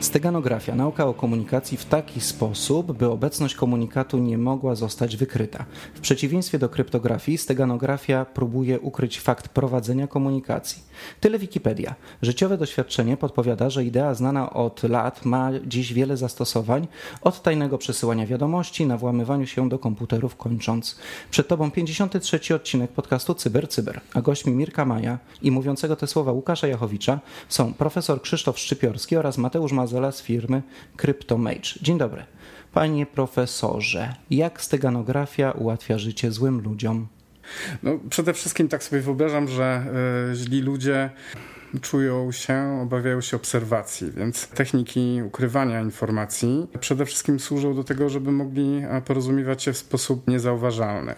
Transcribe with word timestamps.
Steganografia, 0.00 0.74
nauka 0.74 1.06
o 1.06 1.14
komunikacji 1.14 1.78
w 1.78 1.84
taki 1.84 2.20
sposób, 2.20 2.92
by 2.92 3.06
obecność 3.06 3.54
komunikatu 3.54 4.18
nie 4.18 4.38
mogła 4.38 4.74
zostać 4.74 5.16
wykryta. 5.16 5.64
W 5.94 6.00
przeciwieństwie 6.00 6.58
do 6.58 6.68
kryptografii, 6.68 7.38
steganografia 7.38 8.24
próbuje 8.24 8.80
ukryć 8.80 9.20
fakt 9.20 9.48
prowadzenia 9.48 10.06
komunikacji. 10.06 10.82
Tyle 11.20 11.38
Wikipedia. 11.38 11.94
Życiowe 12.22 12.58
doświadczenie 12.58 13.16
podpowiada, 13.16 13.70
że 13.70 13.84
idea 13.84 14.14
znana 14.14 14.52
od 14.52 14.82
lat 14.82 15.24
ma 15.24 15.50
dziś 15.66 15.92
wiele 15.92 16.16
zastosowań, 16.16 16.88
od 17.22 17.42
tajnego 17.42 17.78
przesyłania 17.78 18.26
wiadomości 18.26 18.86
na 18.86 18.96
włamywaniu 18.96 19.46
się 19.46 19.68
do 19.68 19.78
komputerów, 19.78 20.36
kończąc. 20.36 20.98
Przed 21.30 21.48
Tobą 21.48 21.70
53 21.70 22.54
odcinek 22.54 22.90
podcastu 22.90 23.34
Cyber 23.34 23.68
Cyber, 23.68 24.00
a 24.14 24.20
gośćmi 24.22 24.52
Mirka 24.52 24.84
Maja 24.84 25.18
i 25.42 25.50
mówiącego 25.50 25.96
te 25.96 26.06
słowa 26.06 26.32
Łukasza 26.32 26.66
Jachowicza 26.66 27.20
są 27.48 27.74
profesor 27.74 28.22
Krzysztof 28.22 28.58
Szczypiorski 28.58 29.16
oraz 29.16 29.38
Mateusz 29.38 29.72
Mazela 29.90 30.12
z 30.12 30.22
firmy 30.22 30.62
CryptoMage. 30.96 31.78
Dzień 31.82 31.98
dobry. 31.98 32.24
Panie 32.72 33.06
profesorze, 33.06 34.14
jak 34.30 34.62
steganografia 34.62 35.50
ułatwia 35.50 35.98
życie 35.98 36.32
złym 36.32 36.60
ludziom? 36.60 37.06
No, 37.82 37.98
przede 38.10 38.34
wszystkim 38.34 38.68
tak 38.68 38.84
sobie 38.84 39.02
wyobrażam, 39.02 39.48
że 39.48 39.86
y, 40.32 40.36
źli 40.36 40.60
ludzie 40.60 41.10
czują 41.80 42.32
się, 42.32 42.80
obawiają 42.82 43.20
się 43.20 43.36
obserwacji, 43.36 44.12
więc 44.16 44.48
techniki 44.48 45.20
ukrywania 45.26 45.80
informacji 45.80 46.66
przede 46.80 47.06
wszystkim 47.06 47.40
służą 47.40 47.74
do 47.74 47.84
tego, 47.84 48.08
żeby 48.08 48.32
mogli 48.32 48.82
porozumiewać 49.04 49.62
się 49.62 49.72
w 49.72 49.76
sposób 49.76 50.28
niezauważalny. 50.28 51.14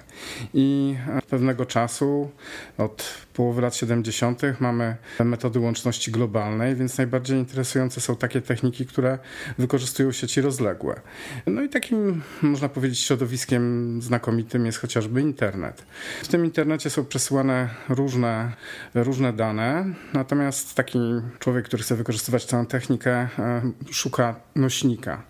I 0.55 0.97
pewnego 1.31 1.67
czasu, 1.67 2.31
od 2.79 3.15
połowy 3.35 3.63
lat 3.63 3.77
70., 3.77 4.43
mamy 4.61 4.97
metody 5.25 5.59
łączności 5.59 6.11
globalnej, 6.11 6.77
więc 6.77 6.99
najbardziej 6.99 7.39
interesujące 7.39 8.01
są 8.01 8.17
takie 8.17 8.41
techniki, 8.41 8.87
które 8.87 9.19
wykorzystują 9.59 10.13
sieci 10.13 10.41
rozległe. 10.41 11.01
No 11.47 11.63
i 11.63 11.69
takim, 11.69 12.23
można 12.43 12.69
powiedzieć, 12.69 12.99
środowiskiem 12.99 14.03
znakomitym 14.03 14.67
jest 14.67 14.79
chociażby 14.79 15.21
internet. 15.21 15.87
W 16.23 16.29
tym 16.29 16.45
internecie 16.45 16.91
są 16.91 17.05
przesyłane 17.05 17.69
różne, 17.89 18.53
różne 18.95 19.33
dane, 19.33 19.85
natomiast 20.13 20.42
taki 20.75 20.99
człowiek, 21.39 21.65
który 21.65 21.83
chce 21.83 21.97
wykorzystywać 21.97 22.47
tę 22.47 22.67
technikę, 22.69 23.29
e, 23.39 23.63
szuka 23.91 24.37
nośnika. 24.55 25.23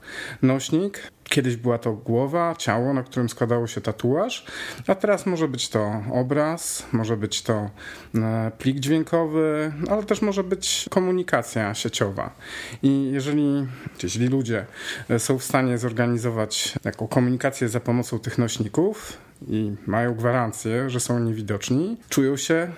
Nośnik 0.42 1.12
Kiedyś 1.32 1.56
była 1.56 1.78
to 1.78 1.92
głowa, 1.92 2.54
ciało, 2.58 2.94
na 2.94 3.02
którym 3.02 3.28
składało 3.28 3.66
się 3.66 3.80
tatuaż, 3.80 4.44
a 4.86 4.94
teraz 4.94 5.26
może 5.26 5.48
być 5.48 5.68
to 5.68 6.02
obraz, 6.12 6.86
może 6.92 7.16
być 7.16 7.42
to 7.42 7.70
e, 8.14 8.52
plik 8.58 8.80
dźwiękowy, 8.80 9.72
ale 9.90 10.02
też 10.02 10.22
może 10.22 10.44
być 10.44 10.86
komunikacja 10.90 11.74
sieciowa. 11.74 12.34
I 12.82 13.10
jeżeli, 13.12 13.66
jeśli 14.02 14.28
ludzie 14.28 14.66
e, 15.08 15.18
są 15.18 15.38
w 15.38 15.44
stanie 15.44 15.78
zorganizować 15.78 16.74
taką 16.82 17.06
komunikację 17.08 17.68
za 17.68 17.80
pomocą 17.80 18.18
tych 18.18 18.38
nośników 18.38 19.18
i 19.48 19.72
mają 19.86 20.14
gwarancję, 20.14 20.90
że 20.90 21.00
są 21.00 21.18
niewidoczni, 21.18 21.96
czują 22.08 22.36
się 22.36 22.72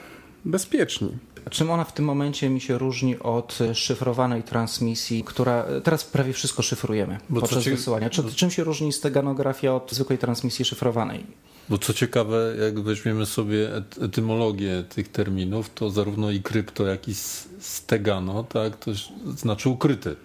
bezpieczni. 0.44 1.18
Czym 1.50 1.70
ona 1.70 1.84
w 1.84 1.92
tym 1.92 2.04
momencie 2.04 2.50
mi 2.50 2.60
się 2.60 2.78
różni 2.78 3.18
od 3.18 3.58
szyfrowanej 3.74 4.42
transmisji, 4.42 5.24
która 5.24 5.66
teraz 5.84 6.04
prawie 6.04 6.32
wszystko 6.32 6.62
szyfrujemy 6.62 7.18
Bo 7.30 7.40
podczas 7.40 7.64
ci... 7.64 7.70
wysyłania? 7.70 8.10
Czy, 8.10 8.34
czym 8.34 8.50
się 8.50 8.64
różni 8.64 8.92
steganografia 8.92 9.74
od 9.74 9.92
zwykłej 9.92 10.18
transmisji 10.18 10.64
szyfrowanej? 10.64 11.26
Bo 11.68 11.78
co 11.78 11.92
ciekawe, 11.92 12.54
jak 12.64 12.80
weźmiemy 12.80 13.26
sobie 13.26 13.68
etymologię 14.00 14.84
tych 14.88 15.08
terminów, 15.08 15.70
to 15.74 15.90
zarówno 15.90 16.30
i 16.30 16.40
krypto, 16.40 16.86
jak 16.86 17.08
i 17.08 17.14
stegano, 17.58 18.44
tak, 18.44 18.76
to 18.76 18.90
znaczy 19.36 19.68
ukryty. 19.68 20.16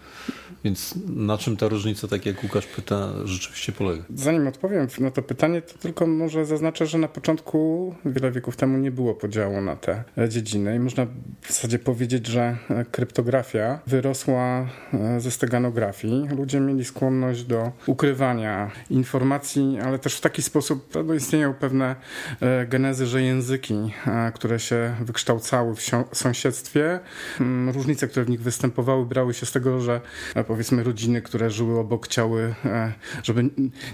Więc 0.63 0.95
na 1.07 1.37
czym 1.37 1.57
ta 1.57 1.67
różnica, 1.67 2.07
tak 2.07 2.25
jak 2.25 2.43
Łukasz 2.43 2.67
pyta, 2.67 3.09
rzeczywiście 3.25 3.71
polega? 3.71 4.03
Zanim 4.15 4.47
odpowiem 4.47 4.87
na 4.99 5.11
to 5.11 5.21
pytanie, 5.21 5.61
to 5.61 5.77
tylko 5.77 6.07
może 6.07 6.45
zaznaczę, 6.45 6.85
że 6.85 6.97
na 6.97 7.07
początku, 7.07 7.95
wiele 8.05 8.31
wieków 8.31 8.55
temu, 8.55 8.77
nie 8.77 8.91
było 8.91 9.15
podziału 9.15 9.61
na 9.61 9.75
te 9.75 10.03
dziedziny 10.29 10.75
i 10.75 10.79
można 10.79 11.05
w 11.41 11.47
zasadzie 11.47 11.79
powiedzieć, 11.79 12.27
że 12.27 12.57
kryptografia 12.91 13.79
wyrosła 13.87 14.67
e, 14.93 15.19
ze 15.19 15.31
steganografii. 15.31 16.27
Ludzie 16.37 16.59
mieli 16.59 16.85
skłonność 16.85 17.43
do 17.43 17.71
ukrywania 17.85 18.71
informacji, 18.89 19.77
ale 19.83 19.99
też 19.99 20.15
w 20.15 20.21
taki 20.21 20.41
sposób 20.41 20.95
no, 20.95 21.03
istnieją 21.29 21.53
pewne 21.53 21.95
e, 22.41 22.65
genezy, 22.65 23.05
że 23.05 23.21
języki, 23.21 23.93
e, 24.07 24.31
które 24.31 24.59
się 24.59 24.95
wykształcały 25.01 25.75
w 25.75 25.81
sąsiedztwie, 26.17 26.99
mm, 27.39 27.69
różnice, 27.69 28.07
które 28.07 28.25
w 28.25 28.29
nich 28.29 28.41
występowały, 28.41 29.05
brały 29.05 29.33
się 29.33 29.45
z 29.45 29.51
tego, 29.51 29.81
że 29.81 30.01
powiedzmy 30.47 30.83
rodziny, 30.83 31.21
które 31.21 31.51
żyły 31.51 31.79
obok, 31.79 32.05
chciały, 32.05 32.55
e, 32.65 32.93
żeby 33.23 33.49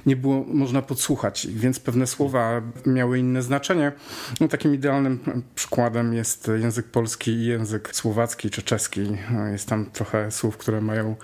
nie 0.06 0.16
było 0.16 0.46
można 0.47 0.81
podsłuchać, 0.81 1.47
więc 1.47 1.79
pewne 1.79 2.07
słowa 2.07 2.62
miały 2.85 3.19
inne 3.19 3.41
znaczenie. 3.41 3.91
No, 4.40 4.47
takim 4.47 4.75
idealnym 4.75 5.19
przykładem 5.56 6.13
jest 6.13 6.52
język 6.62 6.85
polski 6.85 7.31
i 7.31 7.46
język 7.46 7.96
słowacki 7.96 8.50
czy 8.50 8.62
czeski. 8.62 9.17
Jest 9.52 9.69
tam 9.69 9.85
trochę 9.85 10.31
słów, 10.31 10.57
które 10.57 10.81
mają 10.81 11.16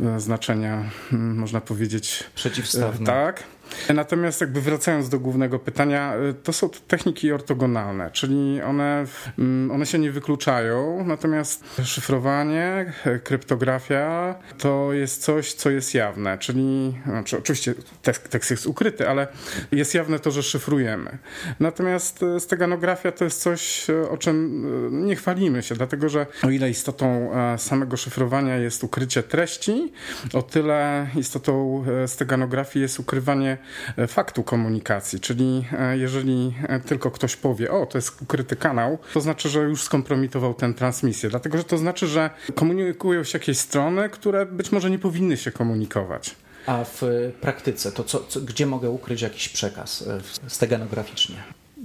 e, 0.00 0.20
znaczenia, 0.20 0.90
można 1.12 1.60
powiedzieć... 1.60 2.24
Przeciwstawne. 2.34 3.06
Tak. 3.06 3.55
Natomiast 3.94 4.40
jakby 4.40 4.60
wracając 4.60 5.08
do 5.08 5.18
głównego 5.18 5.58
pytania, 5.58 6.14
y, 6.30 6.34
to 6.34 6.52
są 6.52 6.70
techniki 6.86 7.32
ortogonalne, 7.32 8.10
czyli 8.10 8.62
one, 8.62 9.04
mm, 9.38 9.70
one 9.70 9.86
się 9.86 9.98
nie 9.98 10.12
wykluczają, 10.12 11.04
natomiast 11.04 11.64
szyfrowanie, 11.84 12.92
kryptografia 13.24 14.34
to 14.58 14.92
jest 14.92 15.22
coś, 15.22 15.52
co 15.52 15.70
jest 15.70 15.94
jawne, 15.94 16.38
czyli 16.38 16.94
znaczy 17.06 17.38
oczywiście 17.38 17.74
tekst, 18.02 18.28
tekst 18.28 18.50
jest 18.50 18.66
ukryty, 18.66 19.08
ale 19.08 19.28
jest 19.72 19.94
jawne 19.94 20.18
to, 20.18 20.30
że 20.30 20.42
szyfrujemy. 20.42 21.18
Natomiast 21.60 22.22
y, 22.22 22.40
steganografia 22.40 23.12
to 23.12 23.24
jest 23.24 23.42
coś, 23.42 23.90
y, 23.90 24.10
o 24.10 24.16
czym 24.16 25.06
nie 25.06 25.16
chwalimy 25.16 25.62
się, 25.62 25.74
dlatego 25.74 26.08
że 26.08 26.26
o 26.42 26.50
ile 26.50 26.70
istotą 26.70 27.30
samego 27.58 27.96
szyfrowania 27.96 28.56
jest 28.56 28.84
ukrycie 28.84 29.22
treści, 29.22 29.92
o 30.32 30.42
tyle 30.42 31.06
istotą 31.16 31.84
steganografii 32.06 32.82
jest 32.82 33.00
ukrywanie 33.00 33.55
E, 33.96 34.06
faktu 34.06 34.42
komunikacji, 34.42 35.20
czyli 35.20 35.64
e, 35.78 35.98
jeżeli 35.98 36.54
e, 36.68 36.80
tylko 36.80 37.10
ktoś 37.10 37.36
powie, 37.36 37.70
o, 37.70 37.86
to 37.86 37.98
jest 37.98 38.22
ukryty 38.22 38.56
kanał, 38.56 38.98
to 39.14 39.20
znaczy, 39.20 39.48
że 39.48 39.60
już 39.60 39.82
skompromitował 39.82 40.54
tę 40.54 40.74
transmisję, 40.74 41.30
dlatego 41.30 41.58
że 41.58 41.64
to 41.64 41.78
znaczy, 41.78 42.06
że 42.06 42.30
komunikują 42.54 43.24
się 43.24 43.38
jakieś 43.38 43.58
strony, 43.58 44.08
które 44.08 44.46
być 44.46 44.72
może 44.72 44.90
nie 44.90 44.98
powinny 44.98 45.36
się 45.36 45.52
komunikować. 45.52 46.36
A 46.66 46.84
w 46.84 47.02
praktyce, 47.40 47.92
to 47.92 48.04
co, 48.04 48.20
co, 48.28 48.40
gdzie 48.40 48.66
mogę 48.66 48.90
ukryć 48.90 49.22
jakiś 49.22 49.48
przekaz 49.48 50.04
steganograficznie? 50.46 51.36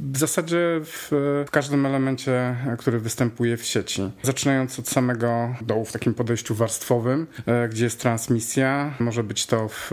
W 0.02 0.18
zasadzie 0.18 0.82
w, 0.84 1.08
w, 1.48 1.52
każdym 1.52 1.86
elemencie, 1.86 2.56
który 2.78 3.00
występuje 3.00 3.58
w 3.58 3.64
sieci. 3.64 4.12
Zaczynając 4.24 4.80
od 4.80 4.88
samego 4.88 5.56
dołu 5.62 5.86
w 5.86 5.92
takim 5.92 6.14
podejściu 6.14 6.56
warstwowym, 6.56 7.28
e, 7.46 7.70
gdzie 7.70 7.84
jest 7.84 8.02
transmisja, 8.02 8.94
może 9.00 9.24
być 9.24 9.46
to 9.46 9.68
w 9.68 9.92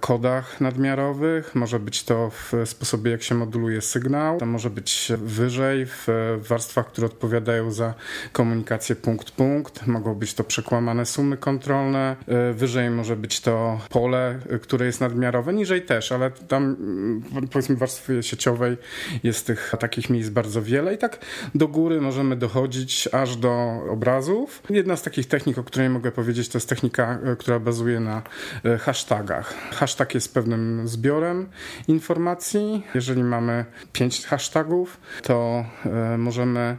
kodach 0.00 0.60
nadmiarowych, 0.60 1.54
może 1.54 1.80
być 1.80 2.04
to 2.04 2.30
w 2.30 2.52
sposobie, 2.64 3.10
jak 3.10 3.22
się 3.22 3.34
moduluje 3.34 3.80
sygnał, 3.80 4.38
to 4.38 4.46
może 4.46 4.70
być 4.70 5.12
wyżej 5.18 5.86
w 5.86 6.06
warstwach, 6.48 6.86
które 6.86 7.06
odpowiadają 7.06 7.70
za 7.70 7.94
komunikację 8.32 8.96
punkt-punkt, 8.96 9.86
mogą 9.86 10.14
być 10.14 10.34
to 10.34 10.44
przekłamane 10.44 11.06
sumy 11.06 11.36
kontrolne, 11.36 12.16
e, 12.28 12.52
wyżej 12.52 12.90
może 12.90 13.16
być 13.16 13.40
to 13.40 13.80
pole, 13.90 14.38
które 14.62 14.86
jest 14.86 15.00
nadmiarowe, 15.00 15.52
niżej 15.52 15.82
też, 15.82 16.12
ale 16.12 16.30
tam 16.30 16.62
mm, 16.64 17.48
powiedzmy 17.52 17.76
w 17.76 17.78
warstwie 17.78 18.22
sieciowej 18.22 18.76
jest 19.24 19.46
tych 19.46 19.72
takich 19.78 20.10
miejsc 20.10 20.30
bardzo 20.30 20.62
wiele 20.62 20.94
i 20.94 20.98
tak 20.98 21.18
do 21.54 21.68
góry 21.68 22.00
możemy 22.00 22.36
dochodzić 22.36 23.08
aż 23.12 23.36
do 23.36 23.82
obrazów. 23.90 24.62
Jedna 24.70 24.96
z 24.96 25.02
takich 25.02 25.26
technik, 25.26 25.58
o 25.58 25.64
której 25.64 25.90
mogę 25.90 26.12
powiedzieć, 26.12 26.48
to 26.48 26.58
jest 26.58 26.68
technika, 26.68 27.18
e, 27.24 27.36
która 27.36 27.60
bazuje 27.60 28.00
na 28.00 28.22
e, 28.64 28.78
hashtagach. 28.78 29.54
Hashtag 29.70 30.14
jest 30.14 30.34
pewnym 30.34 30.88
zbiorem 30.88 31.46
informacji. 31.88 32.82
Jeżeli 32.94 33.24
mamy 33.24 33.64
pięć 33.92 34.26
hashtagów, 34.26 35.00
to 35.22 35.64
e, 35.86 36.18
możemy 36.18 36.76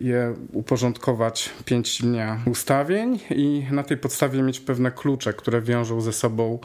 je 0.00 0.34
uporządkować 0.52 1.50
pięć 1.64 2.02
dnia 2.02 2.38
ustawień 2.46 3.18
i 3.30 3.66
na 3.70 3.82
tej 3.82 3.96
podstawie 3.96 4.42
mieć 4.42 4.60
pewne 4.60 4.90
klucze, 4.90 5.32
które 5.32 5.62
wiążą 5.62 6.00
ze 6.00 6.12
sobą 6.12 6.58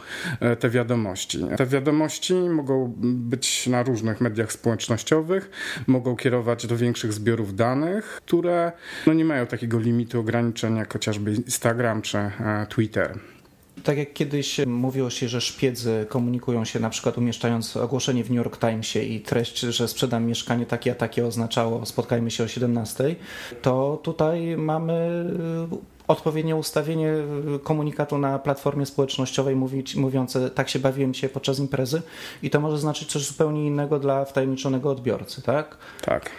te 0.60 0.70
wiadomości. 0.70 1.46
Te 1.58 1.66
wiadomości 1.66 2.34
mogą 2.34 2.94
być 3.04 3.68
na 3.68 3.84
różnych 3.84 4.22
mediach 4.22 4.52
społecznościowych, 4.52 4.75
społecznościowych, 4.76 5.50
mogą 5.88 6.16
kierować 6.16 6.68
do 6.68 6.78
większych 6.78 7.14
zbiorów 7.14 7.56
danych, 7.56 8.06
które 8.26 8.72
no, 9.08 9.14
nie 9.14 9.26
mają 9.26 9.48
takiego 9.48 9.80
limitu 9.80 10.20
ograniczeń 10.20 10.78
jak 10.78 10.94
chociażby 10.94 11.34
Instagram 11.34 12.02
czy 12.02 12.18
e, 12.18 12.32
Twitter. 12.70 13.20
Tak 13.84 13.98
jak 13.98 14.14
kiedyś 14.14 14.60
mówiło 14.68 15.10
się, 15.10 15.30
że 15.30 15.42
szpiedzy 15.42 16.06
komunikują 16.10 16.66
się 16.66 16.80
na 16.80 16.90
przykład 16.90 17.18
umieszczając 17.18 17.78
ogłoszenie 17.78 18.24
w 18.24 18.30
New 18.30 18.38
York 18.38 18.58
Timesie 18.58 19.04
i 19.04 19.22
treść, 19.22 19.60
że 19.60 19.88
sprzedam 19.88 20.26
mieszkanie 20.26 20.66
takie 20.66 20.92
a 20.92 20.96
takie 20.96 21.26
oznaczało 21.26 21.86
spotkajmy 21.86 22.32
się 22.32 22.44
o 22.44 22.48
17, 22.48 23.16
to 23.62 24.00
tutaj 24.04 24.58
mamy 24.58 25.26
odpowiednie 26.08 26.56
ustawienie 26.56 27.14
komunikatu 27.64 28.18
na 28.18 28.40
platformie 28.40 28.86
społecznościowej 28.86 29.56
mówić, 29.56 29.96
mówiące 29.96 30.50
tak 30.50 30.70
się 30.70 30.80
bawiłem 30.80 31.14
się 31.14 31.30
podczas 31.30 31.60
imprezy 31.60 32.02
i 32.44 32.50
to 32.50 32.60
może 32.60 32.78
znaczyć 32.78 33.12
coś 33.12 33.26
zupełnie 33.26 33.68
innego 33.68 34.00
dla 34.00 34.26
wtajemniczonego 34.26 34.92
odbiorcy, 34.92 35.42
tak? 35.42 35.78
Tak. 36.02 36.30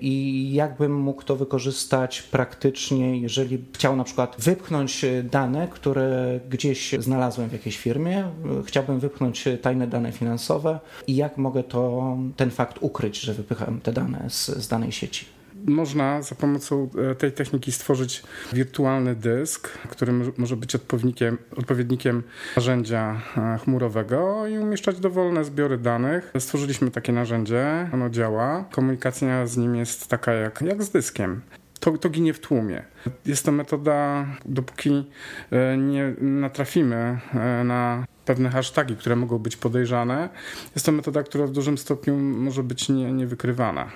I 0.00 0.52
jakbym 0.52 0.94
mógł 0.94 1.22
to 1.22 1.36
wykorzystać 1.36 2.22
praktycznie, 2.22 3.20
jeżeli 3.20 3.64
chciał 3.74 3.96
na 3.96 4.04
przykład 4.04 4.36
wypchnąć 4.38 5.04
dane, 5.24 5.68
które 5.68 6.40
gdzieś 6.50 6.94
znalazłem 6.98 7.48
w 7.48 7.52
jakiejś 7.52 7.78
firmie, 7.78 8.24
chciałbym 8.64 9.00
wypchnąć 9.00 9.44
tajne 9.62 9.86
dane 9.86 10.12
finansowe 10.12 10.80
i 11.06 11.16
jak 11.16 11.36
mogę 11.36 11.62
to, 11.62 12.16
ten 12.36 12.50
fakt 12.50 12.78
ukryć, 12.80 13.20
że 13.20 13.34
wypycham 13.34 13.80
te 13.80 13.92
dane 13.92 14.24
z, 14.28 14.46
z 14.46 14.68
danej 14.68 14.92
sieci? 14.92 15.37
Można 15.68 16.22
za 16.22 16.34
pomocą 16.34 16.90
e, 17.10 17.14
tej 17.14 17.32
techniki 17.32 17.72
stworzyć 17.72 18.22
wirtualny 18.52 19.14
dysk, 19.14 19.68
który 19.68 20.12
może 20.38 20.56
być 20.56 20.74
odpowiednikiem, 20.74 21.38
odpowiednikiem 21.56 22.22
narzędzia 22.56 23.20
e, 23.36 23.58
chmurowego 23.58 24.46
i 24.46 24.58
umieszczać 24.58 25.00
dowolne 25.00 25.44
zbiory 25.44 25.78
danych. 25.78 26.32
Stworzyliśmy 26.38 26.90
takie 26.90 27.12
narzędzie, 27.12 27.90
ono 27.92 28.10
działa. 28.10 28.64
Komunikacja 28.70 29.46
z 29.46 29.56
nim 29.56 29.76
jest 29.76 30.08
taka 30.08 30.32
jak, 30.32 30.62
jak 30.62 30.82
z 30.82 30.90
dyskiem. 30.90 31.40
To, 31.80 31.98
to 31.98 32.10
ginie 32.10 32.34
w 32.34 32.40
tłumie. 32.40 32.82
Jest 33.26 33.44
to 33.44 33.52
metoda, 33.52 34.26
dopóki 34.44 35.04
e, 35.50 35.76
nie 35.76 36.14
natrafimy 36.20 37.18
na 37.64 38.06
pewne 38.28 38.50
hasztagi, 38.50 38.96
które 38.96 39.16
mogą 39.16 39.38
być 39.38 39.56
podejrzane, 39.56 40.28
jest 40.74 40.86
to 40.86 40.92
metoda, 40.92 41.22
która 41.22 41.46
w 41.46 41.50
dużym 41.50 41.78
stopniu 41.78 42.16
może 42.16 42.62
być 42.62 42.88
nie, 42.88 43.12
niewykrywana. 43.12 43.90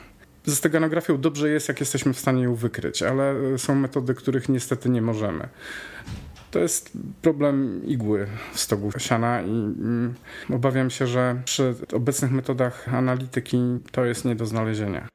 Z 0.46 0.54
steganografią 0.54 1.20
dobrze 1.20 1.48
jest, 1.48 1.68
jak 1.68 1.80
jesteśmy 1.80 2.12
w 2.12 2.18
stanie 2.18 2.42
ją 2.42 2.54
wykryć, 2.54 3.02
ale 3.02 3.34
są 3.58 3.74
metody, 3.74 4.14
których 4.14 4.48
niestety 4.48 4.90
nie 4.90 5.02
możemy. 5.02 5.48
To 6.50 6.58
jest 6.58 6.92
problem 7.22 7.86
igły 7.86 8.26
w 8.52 8.60
stogu 8.60 8.90
siana 8.98 9.42
i 9.42 9.50
mm, 9.50 10.14
obawiam 10.50 10.90
się, 10.90 11.06
że 11.06 11.42
przy 11.44 11.74
obecnych 11.92 12.30
metodach 12.30 12.94
analityki 12.94 13.58
to 13.92 14.04
jest 14.04 14.24
nie 14.24 14.34
do 14.34 14.46
znalezienia. 14.46 15.08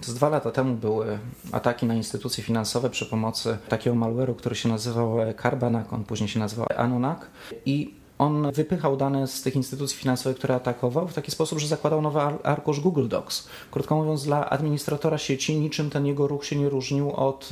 Z 0.00 0.14
dwa 0.14 0.28
lata 0.28 0.50
temu 0.50 0.74
były 0.74 1.18
ataki 1.52 1.86
na 1.86 1.94
instytucje 1.94 2.44
finansowe 2.44 2.90
przy 2.90 3.06
pomocy 3.06 3.58
takiego 3.68 3.96
malware'u, 3.96 4.36
który 4.36 4.54
się 4.54 4.68
nazywał 4.68 5.16
Carbanak, 5.42 5.92
on 5.92 6.04
później 6.04 6.28
się 6.28 6.40
nazywał 6.40 6.66
Anonak 6.76 7.30
i 7.66 8.01
on 8.22 8.52
wypychał 8.52 8.96
dane 8.96 9.26
z 9.26 9.42
tych 9.42 9.56
instytucji 9.56 9.98
finansowych, 9.98 10.38
które 10.38 10.54
atakował 10.54 11.08
w 11.08 11.14
taki 11.14 11.30
sposób, 11.30 11.58
że 11.58 11.68
zakładał 11.68 12.02
nowy 12.02 12.20
arkusz 12.42 12.80
Google 12.80 13.08
Docs. 13.08 13.48
Krótko 13.70 13.96
mówiąc, 13.96 14.24
dla 14.24 14.50
administratora 14.50 15.18
sieci 15.18 15.56
niczym 15.56 15.90
ten 15.90 16.06
jego 16.06 16.26
ruch 16.26 16.44
się 16.44 16.56
nie 16.56 16.68
różnił 16.68 17.12
od, 17.12 17.48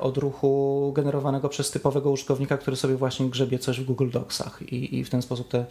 od 0.00 0.18
ruchu 0.18 0.92
generowanego 0.94 1.48
przez 1.48 1.70
typowego 1.70 2.10
użytkownika, 2.10 2.58
który 2.58 2.76
sobie 2.76 2.96
właśnie 2.96 3.26
grzebie 3.26 3.58
coś 3.58 3.80
w 3.80 3.84
Google 3.84 4.10
Docsach 4.10 4.62
i, 4.62 4.98
i 4.98 5.04
w 5.04 5.10
ten 5.10 5.22
sposób 5.22 5.48
te 5.48 5.64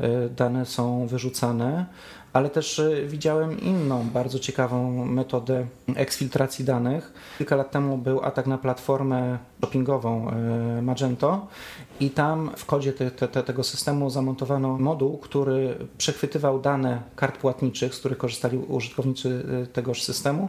e, 0.00 0.28
dane 0.28 0.66
są 0.66 1.06
wyrzucane 1.06 1.86
ale 2.32 2.50
też 2.50 2.78
e, 2.78 3.06
widziałem 3.06 3.60
inną 3.60 4.06
bardzo 4.08 4.38
ciekawą 4.38 5.04
metodę 5.06 5.66
eksfiltracji 5.94 6.64
danych. 6.64 7.12
Kilka 7.38 7.56
lat 7.56 7.70
temu 7.70 7.98
był 7.98 8.24
atak 8.24 8.46
na 8.46 8.58
platformę 8.58 9.38
shoppingową 9.60 10.30
Magento 10.82 11.46
i 12.00 12.10
tam 12.10 12.50
w 12.56 12.66
kodzie 12.66 12.92
te, 12.92 13.10
te, 13.10 13.42
tego 13.42 13.64
systemu 13.64 14.10
zamontowano 14.10 14.78
moduł, 14.78 15.18
który 15.18 15.76
przechwytywał 15.98 16.60
dane 16.60 17.02
kart 17.16 17.38
płatniczych, 17.38 17.94
z 17.94 17.98
których 17.98 18.18
korzystali 18.18 18.58
użytkownicy 18.58 19.44
tegoż 19.72 20.02
systemu 20.02 20.48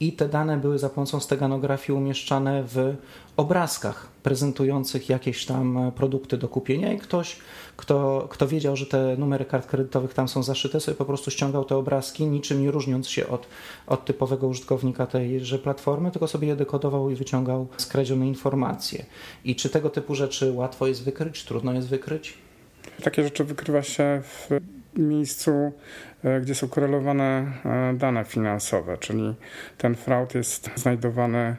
i 0.00 0.12
te 0.12 0.28
dane 0.28 0.56
były 0.56 0.78
za 0.78 0.88
pomocą 0.88 1.20
steganografii 1.20 1.98
umieszczane 1.98 2.41
w 2.44 2.96
obrazkach 3.36 4.08
prezentujących 4.22 5.08
jakieś 5.08 5.46
tam 5.46 5.92
produkty 5.94 6.38
do 6.38 6.48
kupienia 6.48 6.92
i 6.92 6.98
ktoś, 6.98 7.36
kto, 7.76 8.26
kto 8.30 8.48
wiedział, 8.48 8.76
że 8.76 8.86
te 8.86 9.16
numery 9.16 9.44
kart 9.44 9.66
kredytowych 9.66 10.14
tam 10.14 10.28
są 10.28 10.42
zaszyte, 10.42 10.80
sobie 10.80 10.96
po 10.96 11.04
prostu 11.04 11.30
ściągał 11.30 11.64
te 11.64 11.76
obrazki, 11.76 12.26
niczym 12.26 12.62
nie 12.62 12.70
różniąc 12.70 13.08
się 13.08 13.28
od, 13.28 13.46
od 13.86 14.04
typowego 14.04 14.46
użytkownika 14.46 15.06
tejże 15.06 15.58
platformy, 15.58 16.10
tylko 16.10 16.28
sobie 16.28 16.48
je 16.48 16.56
dekodował 16.56 17.10
i 17.10 17.14
wyciągał 17.14 17.66
skradzione 17.76 18.26
informacje. 18.28 19.04
I 19.44 19.56
czy 19.56 19.68
tego 19.68 19.90
typu 19.90 20.14
rzeczy 20.14 20.52
łatwo 20.52 20.86
jest 20.86 21.04
wykryć, 21.04 21.44
trudno 21.44 21.72
jest 21.72 21.88
wykryć? 21.88 22.34
Takie 23.02 23.24
rzeczy 23.24 23.44
wykrywa 23.44 23.82
się 23.82 24.22
w 24.24 24.48
miejscu, 24.96 25.72
gdzie 26.42 26.54
są 26.54 26.68
korelowane 26.68 27.52
e, 27.64 27.94
dane 27.94 28.24
finansowe, 28.24 28.98
czyli 28.98 29.34
ten 29.78 29.94
fraud 29.94 30.34
jest 30.34 30.70
znajdowany 30.76 31.56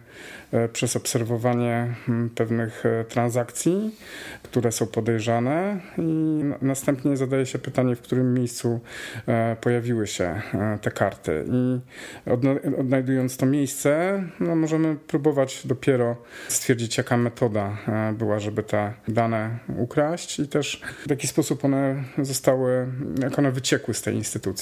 e, 0.51 0.69
przez 0.69 0.95
obserwowanie 0.95 1.95
pewnych 2.36 2.83
transakcji, 3.10 3.95
które 4.44 4.71
są 4.71 4.88
podejrzane 4.88 5.80
i 5.98 6.44
następnie 6.62 7.18
zadaje 7.18 7.45
się 7.45 7.60
pytanie, 7.60 7.95
w 7.95 8.01
którym 8.01 8.33
miejscu 8.33 8.80
pojawiły 9.62 10.07
się 10.07 10.42
te 10.81 10.92
karty. 10.92 11.45
I 11.51 11.80
odnajdując 12.80 13.38
to 13.38 13.45
miejsce, 13.45 14.24
no 14.39 14.56
możemy 14.56 14.95
próbować 14.95 15.68
dopiero 15.68 16.15
stwierdzić, 16.48 16.98
jaka 16.98 17.18
metoda 17.18 17.77
była, 18.13 18.39
żeby 18.39 18.63
te 18.63 18.94
dane 19.07 19.60
ukraść 19.77 20.39
i 20.39 20.48
też 20.48 20.81
w 21.07 21.10
jaki 21.10 21.27
sposób 21.27 21.65
one 21.65 22.04
zostały 22.18 22.88
jak 23.21 23.39
one 23.39 23.51
wyciekły 23.51 23.94
z 23.94 24.01
tej 24.01 24.15
instytucji. 24.15 24.52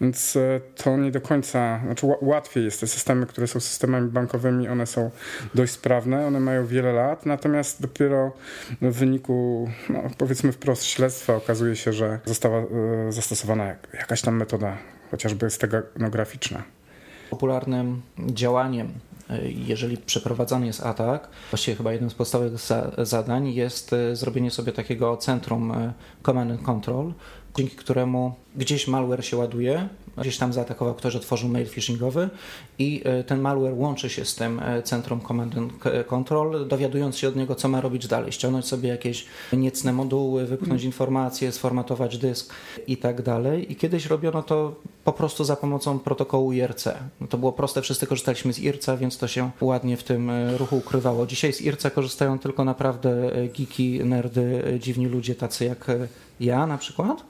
Więc 0.00 0.36
e, 0.36 0.60
to 0.76 0.96
nie 0.96 1.10
do 1.10 1.20
końca, 1.20 1.80
znaczy 1.84 2.06
łatwiej 2.22 2.64
jest 2.64 2.80
te 2.80 2.86
systemy, 2.86 3.26
które 3.26 3.46
są 3.46 3.60
systemami 3.60 4.10
bankowymi, 4.10 4.68
one 4.68 4.86
są 4.86 5.10
dość 5.54 5.72
sprawne, 5.72 6.26
one 6.26 6.40
mają 6.40 6.66
wiele 6.66 6.92
lat, 6.92 7.26
natomiast 7.26 7.82
dopiero 7.82 8.32
w 8.82 8.92
wyniku, 8.92 9.68
no, 9.88 10.02
powiedzmy 10.18 10.52
wprost, 10.52 10.84
śledztwa 10.84 11.36
okazuje 11.36 11.76
się, 11.76 11.92
że 11.92 12.20
została 12.24 12.58
e, 12.58 12.66
zastosowana 13.12 13.74
jakaś 13.94 14.22
tam 14.22 14.36
metoda, 14.36 14.76
chociażby 15.10 15.50
steganograficzna. 15.50 16.62
Popularnym 17.30 18.02
działaniem 18.18 18.92
e, 19.30 19.48
jeżeli 19.50 19.96
przeprowadzany 19.96 20.66
jest 20.66 20.82
atak, 20.82 21.28
właściwie 21.50 21.76
chyba 21.76 21.92
jednym 21.92 22.10
z 22.10 22.14
podstawowych 22.14 22.60
zadań 22.98 23.48
jest 23.48 23.94
zrobienie 24.12 24.50
sobie 24.50 24.72
takiego 24.72 25.16
centrum 25.16 25.72
command 26.22 26.50
and 26.50 26.62
control, 26.62 27.12
dzięki 27.56 27.76
któremu 27.76 28.34
gdzieś 28.56 28.88
malware 28.88 29.24
się 29.24 29.36
ładuje, 29.36 29.88
gdzieś 30.18 30.38
tam 30.38 30.52
zaatakował 30.52 30.94
ktoś, 30.94 31.16
otworzył 31.16 31.48
mail 31.48 31.66
phishingowy 31.66 32.28
i 32.78 33.02
e, 33.04 33.24
ten 33.24 33.40
malware 33.40 33.74
łączy 33.74 34.10
się 34.10 34.24
z 34.24 34.34
tym 34.34 34.60
e, 34.60 34.82
centrum 34.82 35.20
Command 35.20 35.58
and 35.58 35.72
Control, 36.06 36.68
dowiadując 36.68 37.18
się 37.18 37.28
od 37.28 37.36
niego, 37.36 37.54
co 37.54 37.68
ma 37.68 37.80
robić 37.80 38.06
dalej, 38.06 38.32
ściągnąć 38.32 38.66
sobie 38.66 38.88
jakieś 38.88 39.26
niecne 39.52 39.92
moduły, 39.92 40.46
wypchnąć 40.46 40.82
mm. 40.82 40.86
informacje, 40.86 41.52
sformatować 41.52 42.18
dysk 42.18 42.54
i 42.86 42.96
tak 42.96 43.22
dalej. 43.22 43.72
I 43.72 43.76
kiedyś 43.76 44.06
robiono 44.06 44.42
to 44.42 44.74
po 45.04 45.12
prostu 45.12 45.44
za 45.44 45.56
pomocą 45.56 45.98
protokołu 45.98 46.52
IRC. 46.52 46.88
To 47.28 47.38
było 47.38 47.52
proste, 47.52 47.82
wszyscy 47.82 48.06
korzystaliśmy 48.06 48.52
z 48.52 48.58
IRC, 48.58 48.86
więc 48.98 49.18
to 49.18 49.28
się 49.28 49.50
ładnie 49.60 49.96
w 49.96 50.02
tym 50.02 50.30
e, 50.30 50.58
ruchu 50.58 50.76
ukrywało. 50.76 51.26
Dzisiaj 51.26 51.52
z 51.52 51.60
IRC 51.60 51.86
korzystają 51.94 52.38
tylko 52.38 52.64
naprawdę 52.64 53.32
geeki, 53.58 54.04
nerdy, 54.04 54.78
dziwni 54.80 55.06
ludzie 55.06 55.34
tacy 55.34 55.64
jak 55.64 55.90
ja 56.40 56.66
na 56.66 56.78
przykład, 56.78 57.24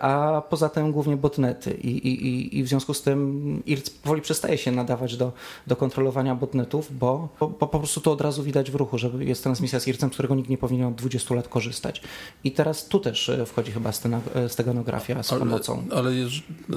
a 0.00 0.42
poza 0.50 0.68
tym 0.68 0.92
głównie 0.92 1.16
botnety 1.16 1.74
i, 1.74 2.08
i, 2.08 2.58
i 2.58 2.62
w 2.62 2.68
związku 2.68 2.94
z 2.94 3.02
tym 3.02 3.62
IRC 3.66 3.90
powoli 3.90 4.22
przestaje 4.22 4.58
się 4.58 4.72
nadawać 4.72 5.16
do, 5.16 5.32
do 5.66 5.76
kontrolowania 5.76 6.34
botnetów, 6.34 6.98
bo, 6.98 7.28
bo, 7.40 7.48
bo 7.48 7.66
po 7.66 7.78
prostu 7.78 8.00
to 8.00 8.12
od 8.12 8.20
razu 8.20 8.42
widać 8.42 8.70
w 8.70 8.74
ruchu, 8.74 8.98
że 8.98 9.10
jest 9.18 9.42
transmisja 9.42 9.80
z 9.80 9.86
IRC-em, 9.86 10.10
z 10.10 10.12
którego 10.12 10.34
nikt 10.34 10.50
nie 10.50 10.58
powinien 10.58 10.86
od 10.86 10.94
20 10.94 11.34
lat 11.34 11.48
korzystać. 11.48 12.02
I 12.44 12.52
teraz 12.52 12.88
tu 12.88 13.00
też 13.00 13.28
e, 13.28 13.46
wchodzi 13.46 13.72
chyba 13.72 13.90
e, 14.34 14.48
steganografia 14.48 15.22
z 15.22 15.32
ale, 15.32 15.40
pomocą. 15.40 15.84
Ale 15.96 16.14
jest, 16.14 16.34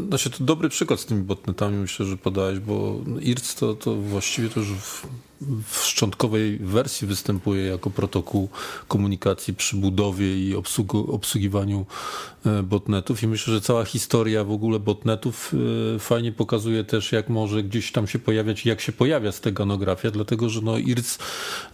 znaczy 0.07 0.29
to 0.29 0.43
dobry 0.43 0.69
przykład 0.69 0.99
z 0.99 1.05
tymi 1.05 1.23
botnetami 1.23 1.77
myślę, 1.77 2.05
że 2.05 2.17
podałeś, 2.17 2.59
bo 2.59 2.95
IRC 3.21 3.55
to, 3.55 3.73
to 3.73 3.95
właściwie 3.95 4.49
to 4.49 4.59
już 4.59 4.69
w 4.69 5.07
w 5.67 5.77
szczątkowej 5.85 6.57
wersji 6.57 7.07
występuje 7.07 7.65
jako 7.65 7.89
protokół 7.89 8.49
komunikacji 8.87 9.53
przy 9.53 9.75
budowie 9.75 10.47
i 10.47 10.55
obsługu, 10.55 11.15
obsługiwaniu 11.15 11.85
botnetów 12.63 13.23
i 13.23 13.27
myślę, 13.27 13.53
że 13.53 13.61
cała 13.61 13.85
historia 13.85 14.43
w 14.43 14.51
ogóle 14.51 14.79
botnetów 14.79 15.53
e, 15.95 15.99
fajnie 15.99 16.31
pokazuje 16.31 16.83
też, 16.83 17.11
jak 17.11 17.29
może 17.29 17.63
gdzieś 17.63 17.91
tam 17.91 18.07
się 18.07 18.19
pojawiać 18.19 18.65
i 18.65 18.69
jak 18.69 18.81
się 18.81 18.91
pojawia 18.91 19.31
steganografia, 19.31 20.11
dlatego 20.11 20.49
że 20.49 20.61
no 20.61 20.77
IRC 20.77 21.19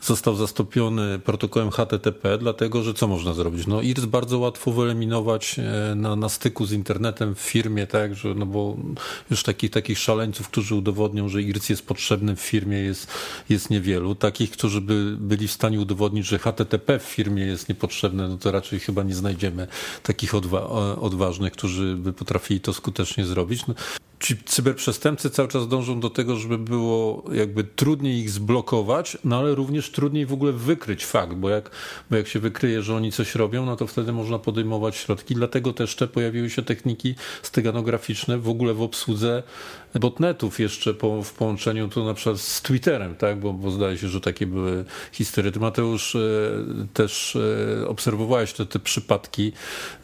został 0.02 0.36
zastąpiony 0.36 1.20
protokołem 1.20 1.72
HTTP, 1.72 2.38
dlatego 2.38 2.84
że 2.84 2.94
co 2.94 3.08
można 3.08 3.34
zrobić? 3.34 3.68
No 3.68 3.82
IRC 3.82 4.06
bardzo 4.06 4.40
łatwo 4.40 4.72
wyeliminować 4.72 5.60
e, 5.60 5.96
na, 5.96 6.16
na 6.16 6.30
styku 6.30 6.66
z 6.66 6.72
internetem 6.72 7.36
w 7.36 7.40
firmie, 7.40 7.88
tak, 7.88 8.16
że 8.16 8.34
no 8.34 8.46
bo 8.46 8.78
już 9.32 9.44
takich, 9.44 9.72
takich 9.72 10.00
szaleńców, 10.00 10.48
którzy 10.48 10.76
udowodnią, 10.76 11.30
że 11.30 11.42
IRC 11.42 11.70
jest 11.70 11.86
potrzebny 11.88 12.36
w 12.36 12.42
firmie 12.42 12.78
jest, 12.78 13.08
jest 13.50 13.70
niewielu. 13.70 14.16
Takich, 14.16 14.52
którzy 14.52 14.82
by 14.82 15.18
byli 15.20 15.48
w 15.48 15.52
stanie 15.52 15.80
udowodnić, 15.80 16.26
że 16.26 16.40
HTTP 16.40 17.00
w 17.00 17.04
firmie 17.04 17.46
jest 17.46 17.70
niepotrzebne, 17.70 18.28
no 18.28 18.38
to 18.38 18.52
raczej 18.52 18.80
chyba 18.80 19.04
nie 19.04 19.16
znajdziemy 19.16 19.68
takich 20.04 20.36
odwa 20.36 20.59
odważnych, 21.02 21.54
którzy 21.54 21.96
by 21.96 22.14
potrafili 22.14 22.62
to 22.62 22.74
skutecznie 22.74 23.26
zrobić. 23.26 23.68
No, 23.68 23.74
ci 24.20 24.38
cyberprzestępcy 24.46 25.30
cały 25.30 25.48
czas 25.48 25.68
dążą 25.68 26.00
do 26.00 26.10
tego, 26.10 26.36
żeby 26.36 26.58
było 26.58 27.24
jakby 27.32 27.64
trudniej 27.64 28.20
ich 28.20 28.30
zblokować, 28.30 29.18
no 29.24 29.40
ale 29.40 29.56
również 29.56 29.92
trudniej 29.92 30.26
w 30.26 30.34
ogóle 30.34 30.52
wykryć 30.52 31.06
fakt, 31.06 31.34
bo 31.34 31.50
jak, 31.50 31.72
bo 32.10 32.18
jak 32.18 32.28
się 32.28 32.40
wykryje, 32.40 32.82
że 32.82 32.96
oni 32.96 33.12
coś 33.12 33.36
robią, 33.36 33.66
no 33.66 33.76
to 33.76 33.88
wtedy 33.88 34.12
można 34.12 34.40
podejmować 34.40 34.96
środki. 34.96 35.36
Dlatego 35.36 35.74
też 35.74 35.96
te 35.96 36.08
pojawiły 36.08 36.50
się 36.50 36.62
techniki 36.62 37.16
steganograficzne 37.42 38.38
w 38.38 38.50
ogóle 38.50 38.74
w 38.74 38.82
obsłudze 38.82 39.44
botnetów 39.96 40.60
jeszcze 40.60 40.94
po, 40.94 41.24
w 41.24 41.34
połączeniu 41.34 41.88
tu 41.88 42.06
na 42.06 42.14
przykład 42.14 42.40
z 42.40 42.62
Twitterem, 42.62 43.16
tak? 43.16 43.40
bo, 43.40 43.54
bo 43.54 43.72
zdaje 43.72 43.98
się, 43.98 44.08
że 44.08 44.22
takie 44.22 44.48
były 44.48 44.86
historie. 45.12 45.52
Ty 45.52 45.60
Mateusz 45.60 46.16
e, 46.16 46.20
też 46.94 47.36
e, 47.82 47.88
obserwowałeś 47.88 48.54
te, 48.54 48.66
te 48.66 48.80
przypadki 48.80 49.52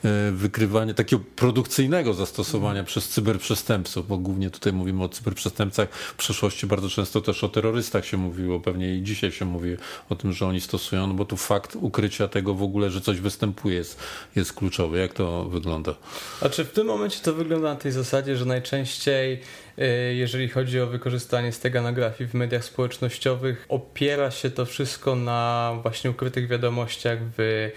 e, 0.05 0.31
wykrywania 0.31 0.93
takiego 0.93 1.23
produkcyjnego 1.35 2.13
zastosowania 2.13 2.83
przez 2.83 3.09
cyberprzestępców, 3.09 4.04
bo 4.07 4.17
głównie 4.17 4.49
tutaj 4.49 4.73
mówimy 4.73 5.03
o 5.03 5.09
cyberprzestępcach. 5.09 5.89
W 5.91 6.15
przeszłości 6.15 6.67
bardzo 6.67 6.89
często 6.89 7.21
też 7.21 7.43
o 7.43 7.49
terrorystach 7.49 8.05
się 8.05 8.17
mówiło, 8.17 8.59
pewnie 8.59 8.95
i 8.95 9.03
dzisiaj 9.03 9.31
się 9.31 9.45
mówi 9.45 9.77
o 10.09 10.15
tym, 10.15 10.33
że 10.33 10.47
oni 10.47 10.61
stosują, 10.61 11.07
no 11.07 11.13
bo 11.13 11.25
tu 11.25 11.37
fakt 11.37 11.75
ukrycia 11.75 12.27
tego 12.27 12.53
w 12.53 12.63
ogóle, 12.63 12.89
że 12.89 13.01
coś 13.01 13.19
występuje 13.19 13.75
jest, 13.75 13.99
jest 14.35 14.53
kluczowy. 14.53 14.99
Jak 14.99 15.13
to 15.13 15.45
wygląda? 15.45 15.95
A 16.41 16.49
czy 16.49 16.65
w 16.65 16.71
tym 16.71 16.87
momencie 16.87 17.19
to 17.19 17.33
wygląda 17.33 17.73
na 17.73 17.79
tej 17.79 17.91
zasadzie, 17.91 18.37
że 18.37 18.45
najczęściej 18.45 19.41
Y, 19.79 20.13
jeżeli 20.13 20.49
chodzi 20.49 20.81
o 20.81 20.87
wykorzystanie 20.87 21.51
steganografii 21.51 22.29
w 22.29 22.33
mediach 22.33 22.65
społecznościowych, 22.65 23.65
opiera 23.69 24.31
się 24.31 24.49
to 24.49 24.65
wszystko 24.65 25.15
na 25.15 25.71
właśnie 25.81 26.09
ukrytych 26.09 26.47
wiadomościach 26.47 27.19
w 27.37 27.69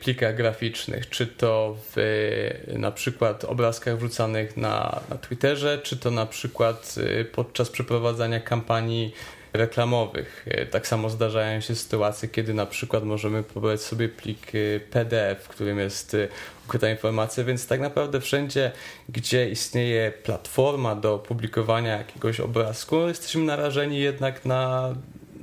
plikach 0.00 0.36
graficznych, 0.36 1.10
czy 1.10 1.26
to 1.26 1.76
w 1.94 1.96
na 2.68 2.92
przykład 2.92 3.44
obrazkach 3.44 3.98
wrzucanych 3.98 4.56
na, 4.56 5.00
na 5.10 5.16
Twitterze, 5.16 5.78
czy 5.82 5.96
to 5.96 6.10
na 6.10 6.26
przykład 6.26 6.94
y, 7.20 7.24
podczas 7.24 7.70
przeprowadzania 7.70 8.40
kampanii 8.40 9.14
reklamowych. 9.52 10.46
Tak 10.70 10.86
samo 10.86 11.10
zdarzają 11.10 11.60
się 11.60 11.74
sytuacje, 11.74 12.28
kiedy 12.28 12.54
na 12.54 12.66
przykład 12.66 13.04
możemy 13.04 13.42
pobrać 13.42 13.80
sobie 13.80 14.08
plik 14.08 14.52
PDF, 14.90 15.44
w 15.44 15.48
którym 15.48 15.78
jest 15.78 16.16
ukryta 16.66 16.90
informacja, 16.90 17.44
więc 17.44 17.66
tak 17.66 17.80
naprawdę 17.80 18.20
wszędzie, 18.20 18.72
gdzie 19.08 19.50
istnieje 19.50 20.12
platforma 20.22 20.94
do 20.94 21.18
publikowania 21.18 21.98
jakiegoś 21.98 22.40
obrazku, 22.40 23.08
jesteśmy 23.08 23.44
narażeni 23.44 24.00
jednak 24.00 24.44
na, 24.44 24.94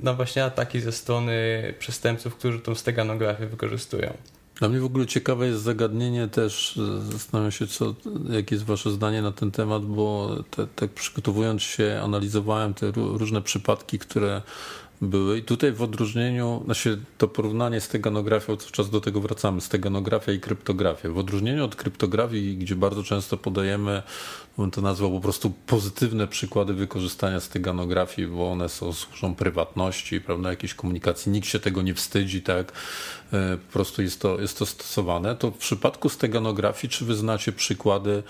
na 0.02 0.14
właśnie 0.14 0.44
ataki 0.44 0.80
ze 0.80 0.92
strony 0.92 1.34
przestępców, 1.78 2.36
którzy 2.36 2.60
tą 2.60 2.74
steganografię 2.74 3.46
wykorzystują. 3.46 4.16
Dla 4.54 4.68
mnie 4.68 4.80
w 4.80 4.84
ogóle 4.84 5.06
ciekawe 5.06 5.46
jest 5.46 5.62
zagadnienie 5.62 6.28
też, 6.28 6.80
zastanawiam 7.12 7.52
się, 7.52 7.66
co, 7.66 7.94
jakie 8.30 8.54
jest 8.54 8.64
wasze 8.64 8.90
zdanie 8.90 9.22
na 9.22 9.32
ten 9.32 9.50
temat, 9.50 9.84
bo 9.84 10.36
te, 10.50 10.66
tak 10.66 10.90
przygotowując 10.90 11.62
się, 11.62 12.00
analizowałem 12.04 12.74
te 12.74 12.90
różne 12.94 13.42
przypadki, 13.42 13.98
które 13.98 14.42
były. 15.04 15.38
I 15.38 15.42
tutaj 15.42 15.72
w 15.72 15.82
odróżnieniu, 15.82 16.62
znaczy 16.64 16.98
to 17.18 17.28
porównanie 17.28 17.80
z 17.80 17.88
teganografią, 17.88 18.56
cały 18.56 18.70
czas 18.72 18.90
do 18.90 19.00
tego 19.00 19.20
wracamy, 19.20 19.60
steganografia 19.60 20.32
i 20.32 20.40
kryptografia. 20.40 21.10
W 21.10 21.18
odróżnieniu 21.18 21.64
od 21.64 21.76
kryptografii, 21.76 22.56
gdzie 22.56 22.76
bardzo 22.76 23.02
często 23.02 23.36
podajemy, 23.36 24.02
bym 24.58 24.70
to 24.70 24.80
nazwał 24.80 25.12
po 25.12 25.20
prostu 25.20 25.52
pozytywne 25.66 26.28
przykłady 26.28 26.74
wykorzystania 26.74 27.40
steganografii, 27.40 28.28
bo 28.28 28.50
one 28.52 28.68
są, 28.68 28.92
służą 28.92 29.34
prywatności, 29.34 30.20
prawda, 30.20 30.50
jakiejś 30.50 30.74
komunikacji, 30.74 31.32
nikt 31.32 31.48
się 31.48 31.60
tego 31.60 31.82
nie 31.82 31.94
wstydzi, 31.94 32.42
tak, 32.42 32.72
e, 33.32 33.56
po 33.56 33.72
prostu 33.72 34.02
jest 34.02 34.20
to, 34.20 34.40
jest 34.40 34.58
to 34.58 34.66
stosowane. 34.66 35.36
To 35.36 35.50
w 35.50 35.58
przypadku 35.58 36.08
steganografii, 36.08 36.90
czy 36.90 37.04
wy 37.04 37.14
znacie 37.14 37.52
przykłady, 37.52 38.22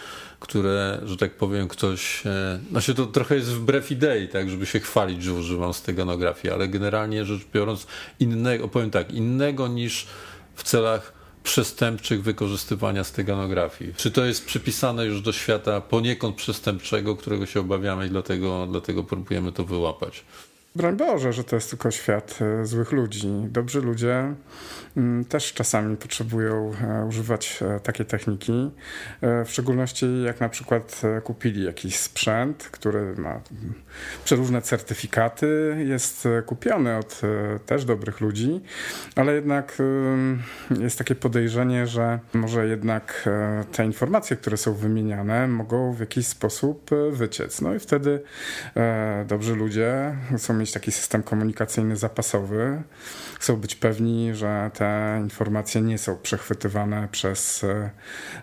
które, 0.45 1.01
że 1.05 1.17
tak 1.17 1.37
powiem, 1.37 1.69
ktoś, 1.69 2.27
e, 2.27 2.61
znaczy 2.71 2.95
to 2.95 3.07
trochę 3.07 3.35
jest 3.35 3.49
wbrew 3.49 3.91
idei, 3.91 4.29
tak, 4.29 4.51
żeby 4.51 4.67
się 4.67 4.81
chwalić, 4.81 5.23
że 5.23 5.33
używam 5.33 5.75
steganografii, 5.75 6.55
ale 6.55 6.69
generalnie 6.69 7.25
rzecz 7.25 7.43
biorąc 7.55 7.87
innego, 8.21 8.69
powiem 8.69 8.91
tak, 8.91 9.11
innego 9.11 9.69
niż 9.69 10.07
w 10.55 10.63
celach 10.63 11.13
przestępczych 11.43 12.23
wykorzystywania 12.23 13.05
steganografii. 13.05 13.95
Czy 13.97 14.11
to 14.11 14.25
jest 14.25 14.47
przypisane 14.47 15.07
już 15.07 15.21
do 15.21 15.33
świata 15.33 15.81
poniekąd 15.81 16.37
przestępczego, 16.37 17.17
którego 17.17 17.47
się 17.47 17.61
obawiamy 17.61 18.07
i 18.07 18.11
dlatego, 18.11 18.67
dlatego 18.71 19.05
próbujemy 19.05 19.53
to 19.53 19.65
wyłapać? 19.65 20.25
Broń 20.77 20.97
Boże, 20.97 21.33
że 21.33 21.45
to 21.45 21.57
jest 21.57 21.71
tylko 21.71 21.91
świat 21.91 22.39
e, 22.41 22.67
złych 22.67 22.93
ludzi. 22.93 23.29
Dobrzy 23.49 23.81
ludzie 23.81 24.35
mm, 24.97 25.25
też 25.25 25.53
czasami 25.53 25.97
potrzebują 25.97 26.73
e, 26.83 27.07
używać 27.07 27.63
e, 27.63 27.81
takiej 27.81 28.07
techniki. 28.07 28.71
W 29.23 29.47
szczególności 29.51 30.23
jak 30.23 30.41
na 30.41 30.49
przykład 30.49 31.03
kupili 31.25 31.65
jakiś 31.65 31.99
sprzęt, 31.99 32.69
który 32.73 33.15
ma 33.17 33.41
przeróżne 34.25 34.63
certyfikaty, 34.63 35.77
jest 35.87 36.29
kupiony 36.47 36.97
od 36.97 37.21
też 37.67 37.85
dobrych 37.85 38.21
ludzi, 38.21 38.61
ale 39.17 39.35
jednak 39.35 39.79
jest 40.81 40.99
takie 40.99 41.15
podejrzenie, 41.15 41.87
że 41.87 42.19
może 42.33 42.67
jednak 42.67 43.29
te 43.73 43.85
informacje, 43.85 44.37
które 44.37 44.57
są 44.57 44.75
wymieniane, 44.75 45.49
mogą 45.49 45.93
w 45.93 46.01
jakiś 46.01 46.27
sposób 46.27 46.91
wyciec. 47.11 47.61
No 47.61 47.75
i 47.75 47.79
wtedy 47.79 48.23
dobrzy 49.27 49.55
ludzie 49.57 50.17
są 50.39 50.64
mieć 50.65 50.73
taki 50.73 50.93
system 50.93 51.23
komunikacyjny 51.23 51.97
zapasowy. 51.97 52.83
Chcą 53.41 53.57
być 53.57 53.75
pewni, 53.75 54.35
że 54.35 54.71
te 54.75 55.19
informacje 55.23 55.83
nie 55.83 55.99
są 55.99 56.17
przechwytywane 56.17 57.09
przez 57.13 57.65
e, 57.65 57.91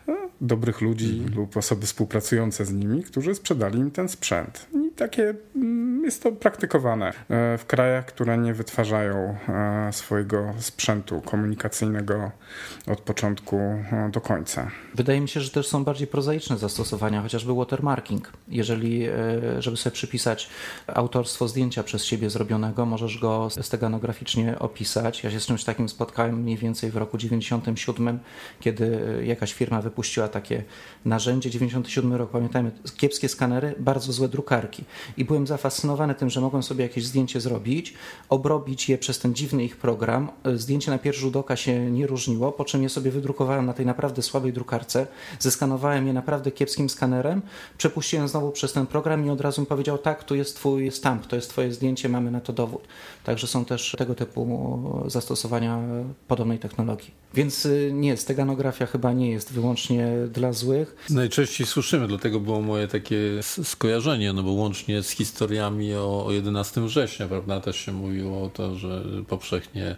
no, 0.08 0.18
dobrych 0.42 0.82
ludzi 0.82 1.18
mhm. 1.18 1.36
lub 1.36 1.58
osoby 1.58 1.86
współpracujące 1.86 2.66
z 2.66 2.72
nimi, 2.72 3.04
którzy 3.04 3.36
sprzedali 3.36 3.80
im 3.80 3.92
ten 3.92 4.10
sprzęt. 4.10 4.68
I 4.74 4.91
takie 4.96 5.34
mm, 5.56 6.04
jest 6.04 6.24
to 6.24 6.32
praktykowane 6.32 7.10
e, 7.10 7.58
w 7.58 7.66
krajach, 7.66 8.06
które 8.06 8.38
nie 8.38 8.54
wytwarzają 8.54 9.38
e, 9.50 9.94
swojego 9.94 10.54
sprzętu 10.60 11.22
komunikacyjnego 11.22 12.32
od 12.88 13.02
początku 13.02 13.60
do 14.12 14.22
końca. 14.22 14.72
Wydaje 14.96 15.22
mi 15.22 15.30
się, 15.30 15.42
że 15.42 15.50
też 15.50 15.68
są 15.68 15.84
bardziej 15.84 16.08
prozaiczne 16.08 16.58
zastosowania, 16.58 17.22
chociażby 17.22 17.56
watermarking. 17.56 18.32
Jeżeli, 18.48 19.08
żeby 19.60 19.78
sobie 19.78 19.94
przypisać 19.94 20.50
autorstwo 20.88 21.48
zdjęcia 21.48 21.84
przez 21.84 22.06
siebie 22.06 22.30
zrobionego, 22.30 22.86
możesz 22.86 23.18
go 23.18 23.48
steganograficznie 23.62 24.60
opisać. 24.60 25.24
Ja 25.24 25.32
się 25.32 25.40
z 25.40 25.46
czymś 25.46 25.64
takim 25.64 25.90
spotkałem 25.90 26.42
mniej 26.42 26.58
więcej 26.58 26.92
w 26.92 26.98
roku 26.98 27.18
97, 27.18 28.20
kiedy 28.60 29.00
jakaś 29.26 29.54
firma 29.54 29.82
wypuściła 29.82 30.28
takie 30.28 30.64
narzędzie. 31.06 31.50
97 31.50 32.14
rok, 32.14 32.32
pamiętajmy, 32.32 32.72
kiepskie 32.98 33.30
skanery, 33.30 33.76
bardzo 33.80 34.14
złe 34.14 34.28
drukarki. 34.28 34.81
I 35.18 35.26
byłem 35.26 35.48
zafascynowany 35.48 36.16
tym, 36.16 36.30
że 36.30 36.42
mogłem 36.42 36.64
sobie 36.64 36.84
jakieś 36.84 37.06
zdjęcie 37.06 37.42
zrobić, 37.42 37.94
obrobić 38.30 38.90
je 38.90 38.98
przez 38.98 39.20
ten 39.20 39.36
dziwny 39.36 39.64
ich 39.64 39.78
program. 39.78 40.30
Zdjęcie 40.56 40.92
na 40.92 40.98
pierwszy 40.98 41.22
rzut 41.22 41.36
oka 41.36 41.56
się 41.56 41.92
nie 41.92 42.08
różniło, 42.08 42.52
po 42.52 42.66
czym 42.66 42.84
je 42.84 42.90
sobie 42.90 43.12
wydrukowałem 43.12 43.66
na 43.66 43.74
tej 43.74 43.86
naprawdę 43.86 44.22
słabej 44.22 44.54
drukarce, 44.54 45.08
zeskanowałem 45.40 46.08
je 46.08 46.14
naprawdę 46.14 46.52
kiepskim 46.52 46.90
skanerem, 46.90 47.42
przepuściłem 47.78 48.28
znowu 48.28 48.52
przez 48.52 48.74
ten 48.74 48.88
program 48.88 49.26
i 49.26 49.30
od 49.30 49.42
razu 49.42 49.62
mi 49.62 49.68
powiedział, 49.68 49.98
tak, 49.98 50.24
tu 50.24 50.36
jest 50.36 50.56
twój 50.56 50.92
stamp, 50.92 51.28
to 51.28 51.36
jest 51.36 51.50
twoje 51.50 51.74
zdjęcie, 51.74 52.10
mamy 52.10 52.32
na 52.32 52.42
to 52.42 52.54
dowód. 52.54 52.88
Także 53.24 53.48
są 53.48 53.66
też 53.66 53.96
tego 53.98 54.16
typu 54.16 54.80
zastosowania 55.08 55.80
podobnej 56.28 56.60
technologii. 56.60 57.12
Więc 57.34 57.66
y, 57.66 57.92
nie, 57.94 58.18
steganografia 58.18 58.86
chyba 58.86 59.14
nie 59.14 59.32
jest 59.32 59.54
wyłącznie 59.54 60.08
dla 60.32 60.54
złych. 60.54 60.96
Najczęściej 61.10 61.68
słyszymy, 61.68 62.08
dlatego 62.08 62.40
było 62.40 62.62
moje 62.62 62.88
takie 62.88 63.18
skojarzenie, 63.64 64.34
no 64.34 64.44
bo 64.44 64.54
łącznie 64.72 65.04
z 65.04 65.10
historiami 65.10 65.94
o 65.96 66.28
11 66.30 66.82
września, 66.82 67.28
prawda, 67.28 67.60
też 67.60 67.78
się 67.78 67.92
mówiło 67.92 68.44
o 68.44 68.50
to, 68.50 68.76
że 68.76 69.04
powszechnie 69.28 69.96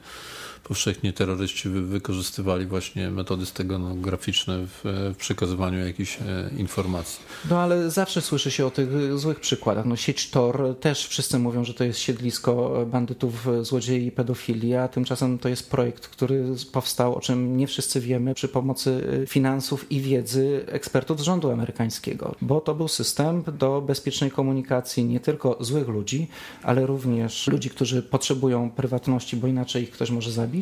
powszechnie 0.63 1.13
terroryści 1.13 1.69
wykorzystywali 1.69 2.65
właśnie 2.65 3.11
metody 3.11 3.45
steganograficzne 3.45 4.67
w, 4.67 4.81
w 5.13 5.17
przekazywaniu 5.17 5.85
jakichś 5.85 6.17
e, 6.21 6.49
informacji. 6.57 7.19
No 7.49 7.59
ale 7.59 7.91
zawsze 7.91 8.21
słyszy 8.21 8.51
się 8.51 8.65
o 8.65 8.71
tych 8.71 9.19
złych 9.19 9.39
przykładach. 9.39 9.85
No, 9.85 9.95
sieć 9.95 10.29
Tor 10.29 10.75
też 10.79 11.07
wszyscy 11.07 11.39
mówią, 11.39 11.63
że 11.63 11.73
to 11.73 11.83
jest 11.83 11.99
siedlisko 11.99 12.85
bandytów, 12.91 13.47
złodziei 13.61 14.05
i 14.05 14.11
pedofilii, 14.11 14.75
a 14.75 14.87
tymczasem 14.87 15.39
to 15.39 15.49
jest 15.49 15.69
projekt, 15.69 16.07
który 16.07 16.45
powstał, 16.71 17.15
o 17.15 17.19
czym 17.19 17.57
nie 17.57 17.67
wszyscy 17.67 18.01
wiemy, 18.01 18.33
przy 18.33 18.47
pomocy 18.47 19.07
e, 19.23 19.27
finansów 19.27 19.91
i 19.91 20.01
wiedzy 20.01 20.65
ekspertów 20.67 21.19
z 21.19 21.23
rządu 21.23 21.51
amerykańskiego, 21.51 22.35
bo 22.41 22.61
to 22.61 22.75
był 22.75 22.87
system 22.87 23.43
do 23.59 23.81
bezpiecznej 23.81 24.31
komunikacji 24.31 25.05
nie 25.05 25.19
tylko 25.19 25.57
złych 25.59 25.87
ludzi, 25.87 26.27
ale 26.63 26.85
również 26.85 27.47
ludzi, 27.47 27.69
którzy 27.69 28.03
potrzebują 28.03 28.71
prywatności, 28.71 29.37
bo 29.37 29.47
inaczej 29.47 29.83
ich 29.83 29.91
ktoś 29.91 30.09
może 30.09 30.31
zabić 30.31 30.52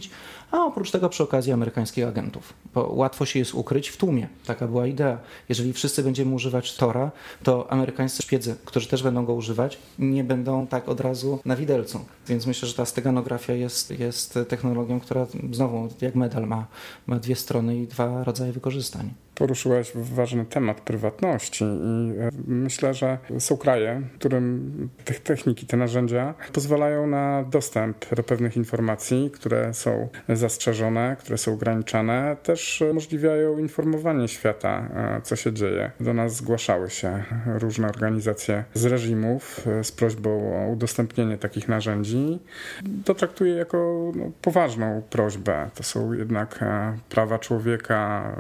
a 0.52 0.66
oprócz 0.66 0.92
tego 0.92 1.10
przy 1.10 1.24
okazji 1.24 1.52
amerykańskich 1.52 2.08
agentów, 2.08 2.54
bo 2.74 2.92
łatwo 2.94 3.26
się 3.26 3.40
jest 3.40 3.54
ukryć 3.54 3.90
w 3.90 3.98
tłumie. 3.98 4.28
Taka 4.46 4.68
była 4.68 4.88
idea. 4.88 5.18
Jeżeli 5.50 5.74
wszyscy 5.74 6.04
będziemy 6.04 6.36
używać 6.36 6.76
Tora, 6.76 7.12
to 7.44 7.72
amerykańscy 7.72 8.24
szpiedzy, 8.24 8.56
którzy 8.66 8.88
też 8.88 9.04
będą 9.04 9.26
go 9.26 9.34
używać, 9.34 9.78
nie 10.00 10.24
będą 10.24 10.68
tak 10.68 10.90
od 10.90 11.00
razu 11.00 11.40
na 11.46 11.56
widelcu. 11.56 12.00
Więc 12.28 12.46
myślę, 12.46 12.68
że 12.68 12.74
ta 12.74 12.86
steganografia 12.86 13.54
jest, 13.54 14.00
jest 14.00 14.40
technologią, 14.48 15.00
która 15.00 15.28
znowu 15.52 15.90
jak 16.02 16.16
medal 16.16 16.48
ma, 16.48 16.66
ma 17.08 17.20
dwie 17.20 17.36
strony 17.36 17.78
i 17.78 17.88
dwa 17.88 18.24
rodzaje 18.24 18.52
wykorzystań 18.52 19.14
poruszyłeś 19.36 19.92
ważny 19.96 20.46
temat 20.46 20.82
prywatności 20.82 21.66
i 21.66 22.14
e, 22.20 22.30
myślę, 22.48 22.94
że 22.94 23.18
są 23.40 23.58
kraje, 23.58 24.02
którym 24.20 24.90
te 25.06 25.14
techniki, 25.14 25.66
te 25.66 25.78
narzędzia 25.78 26.34
pozwalają 26.54 27.08
na 27.08 27.44
dostęp 27.44 28.16
do 28.16 28.24
pewnych 28.24 28.58
informacji, 28.58 29.32
które 29.34 29.74
są 29.74 30.08
zastrzeżone, 30.30 31.16
które 31.20 31.38
są 31.38 31.54
ograniczane, 31.54 32.38
też 32.44 32.84
umożliwiają 32.92 33.58
informowanie 33.58 34.28
świata, 34.28 34.88
e, 34.96 35.22
co 35.22 35.36
się 35.36 35.54
dzieje. 35.54 35.92
Do 36.00 36.14
nas 36.14 36.36
zgłaszały 36.36 36.90
się 36.90 37.24
różne 37.46 37.88
organizacje 37.88 38.64
z 38.74 38.86
reżimów 38.86 39.68
e, 39.68 39.84
z 39.84 39.92
prośbą 39.92 40.30
o 40.56 40.72
udostępnienie 40.72 41.38
takich 41.38 41.68
narzędzi. 41.68 42.40
To 43.06 43.16
traktuję 43.16 43.54
jako 43.54 44.12
no, 44.16 44.32
poważną 44.42 45.02
prośbę. 45.10 45.70
To 45.76 45.84
są 45.84 46.14
jednak 46.14 46.60
prawa 47.10 47.40
człowieka, 47.40 48.32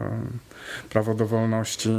prawo 0.92 1.14
do 1.14 1.26
wolności. 1.26 1.90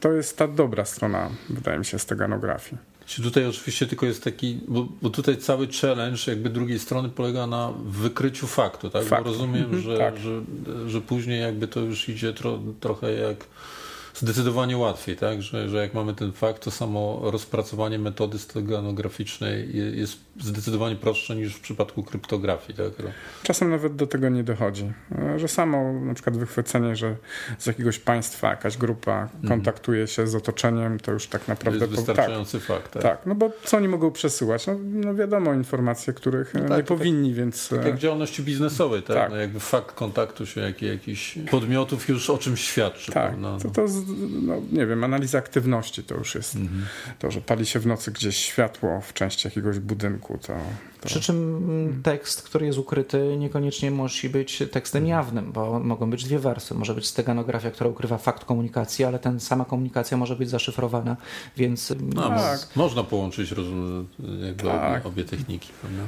To 0.00 0.12
jest 0.12 0.38
ta 0.38 0.48
dobra 0.48 0.84
strona, 0.84 1.30
wydaje 1.48 1.78
mi 1.78 1.84
się, 1.84 1.98
steganografii. 1.98 2.78
Czy 3.06 3.22
tutaj 3.22 3.46
oczywiście 3.46 3.86
tylko 3.86 4.06
jest 4.06 4.24
taki, 4.24 4.60
bo, 4.68 4.88
bo, 5.02 5.10
tutaj 5.10 5.36
cały 5.36 5.68
challenge 5.82 6.20
jakby 6.26 6.50
drugiej 6.50 6.78
strony 6.78 7.08
polega 7.08 7.46
na 7.46 7.72
wykryciu 7.86 8.46
faktu, 8.46 8.90
tak? 8.90 9.04
Fakt. 9.04 9.24
Bo 9.24 9.30
rozumiem, 9.30 9.64
mhm, 9.64 9.82
że, 9.82 9.98
tak. 9.98 10.16
że, 10.18 10.40
że 10.86 11.00
później 11.00 11.40
jakby 11.40 11.68
to 11.68 11.80
już 11.80 12.08
idzie 12.08 12.32
tro, 12.32 12.58
trochę 12.80 13.12
jak 13.12 13.36
zdecydowanie 14.16 14.76
łatwiej, 14.76 15.16
tak? 15.16 15.42
Że, 15.42 15.68
że 15.68 15.76
jak 15.76 15.94
mamy 15.94 16.14
ten 16.14 16.32
fakt, 16.32 16.62
to 16.62 16.70
samo 16.70 17.20
rozpracowanie 17.24 17.98
metody 17.98 18.38
steganograficznej 18.38 19.76
jest 19.98 20.18
zdecydowanie 20.40 20.96
prostsze 20.96 21.36
niż 21.36 21.54
w 21.54 21.60
przypadku 21.60 22.02
kryptografii. 22.02 22.78
Tak? 22.78 23.06
Czasem 23.42 23.70
nawet 23.70 23.96
do 23.96 24.06
tego 24.06 24.28
nie 24.28 24.44
dochodzi, 24.44 24.92
że 25.36 25.48
samo 25.48 25.92
na 25.92 26.14
przykład 26.14 26.36
wychwycenie, 26.36 26.96
że 26.96 27.16
z 27.58 27.66
jakiegoś 27.66 27.98
państwa 27.98 28.50
jakaś 28.50 28.76
grupa 28.76 29.22
mhm. 29.22 29.48
kontaktuje 29.48 30.06
się 30.06 30.26
z 30.26 30.34
otoczeniem, 30.34 31.00
to 31.00 31.12
już 31.12 31.26
tak 31.26 31.48
naprawdę... 31.48 31.80
To 31.80 31.86
jest 31.86 31.96
wystarczający 31.96 32.58
tak, 32.58 32.66
fakt. 32.66 32.92
Tak? 32.92 33.02
tak, 33.02 33.26
no 33.26 33.34
bo 33.34 33.50
co 33.64 33.76
oni 33.76 33.88
mogą 33.88 34.10
przesyłać? 34.10 34.66
No, 34.66 34.76
no 34.82 35.14
wiadomo 35.14 35.54
informacje, 35.54 36.12
których 36.12 36.54
no 36.54 36.68
tak, 36.68 36.78
nie 36.78 36.84
powinni, 36.84 37.28
tak, 37.28 37.38
więc... 37.38 37.68
Tak 37.68 37.84
jak 37.84 37.96
w 37.96 37.98
działalności 37.98 38.42
biznesowej, 38.42 39.02
tak? 39.02 39.16
tak. 39.16 39.30
No 39.30 39.36
jakby 39.36 39.60
fakt 39.60 39.94
kontaktu 39.94 40.46
się 40.46 40.60
jak, 40.60 40.82
jakichś 40.82 41.38
podmiotów 41.50 42.08
już 42.08 42.30
o 42.30 42.38
czymś 42.38 42.60
świadczy. 42.60 43.12
Tak, 43.12 43.38
no. 43.38 43.58
to, 43.58 43.70
to 43.70 43.88
no, 44.42 44.54
nie 44.72 44.86
wiem, 44.86 45.04
analiza 45.04 45.38
aktywności 45.38 46.02
to 46.02 46.14
już 46.14 46.34
jest 46.34 46.56
mhm. 46.56 46.86
to, 47.18 47.30
że 47.30 47.40
pali 47.40 47.66
się 47.66 47.80
w 47.80 47.86
nocy 47.86 48.10
gdzieś 48.12 48.36
światło 48.36 49.00
w 49.00 49.12
części 49.12 49.48
jakiegoś 49.48 49.78
budynku, 49.78 50.38
to... 50.38 50.54
to... 51.00 51.06
Przy 51.06 51.20
czym 51.20 52.00
tekst, 52.02 52.42
który 52.42 52.66
jest 52.66 52.78
ukryty, 52.78 53.36
niekoniecznie 53.38 53.90
musi 53.90 54.28
być 54.28 54.62
tekstem 54.72 55.02
mhm. 55.02 55.18
jawnym, 55.18 55.52
bo 55.52 55.80
mogą 55.80 56.10
być 56.10 56.24
dwie 56.24 56.38
wersje. 56.38 56.76
Może 56.76 56.94
być 56.94 57.06
steganografia, 57.06 57.70
która 57.70 57.90
ukrywa 57.90 58.18
fakt 58.18 58.44
komunikacji, 58.44 59.04
ale 59.04 59.18
ten 59.18 59.40
sama 59.40 59.64
komunikacja 59.64 60.16
może 60.16 60.36
być 60.36 60.50
zaszyfrowana, 60.50 61.16
więc... 61.56 61.94
No, 62.14 62.28
tak. 62.28 62.68
Można 62.76 63.04
połączyć 63.04 63.50
rozum, 63.50 64.06
jakby 64.46 64.62
tak. 64.62 65.06
obie 65.06 65.24
techniki, 65.24 65.72
prawda? 65.80 66.02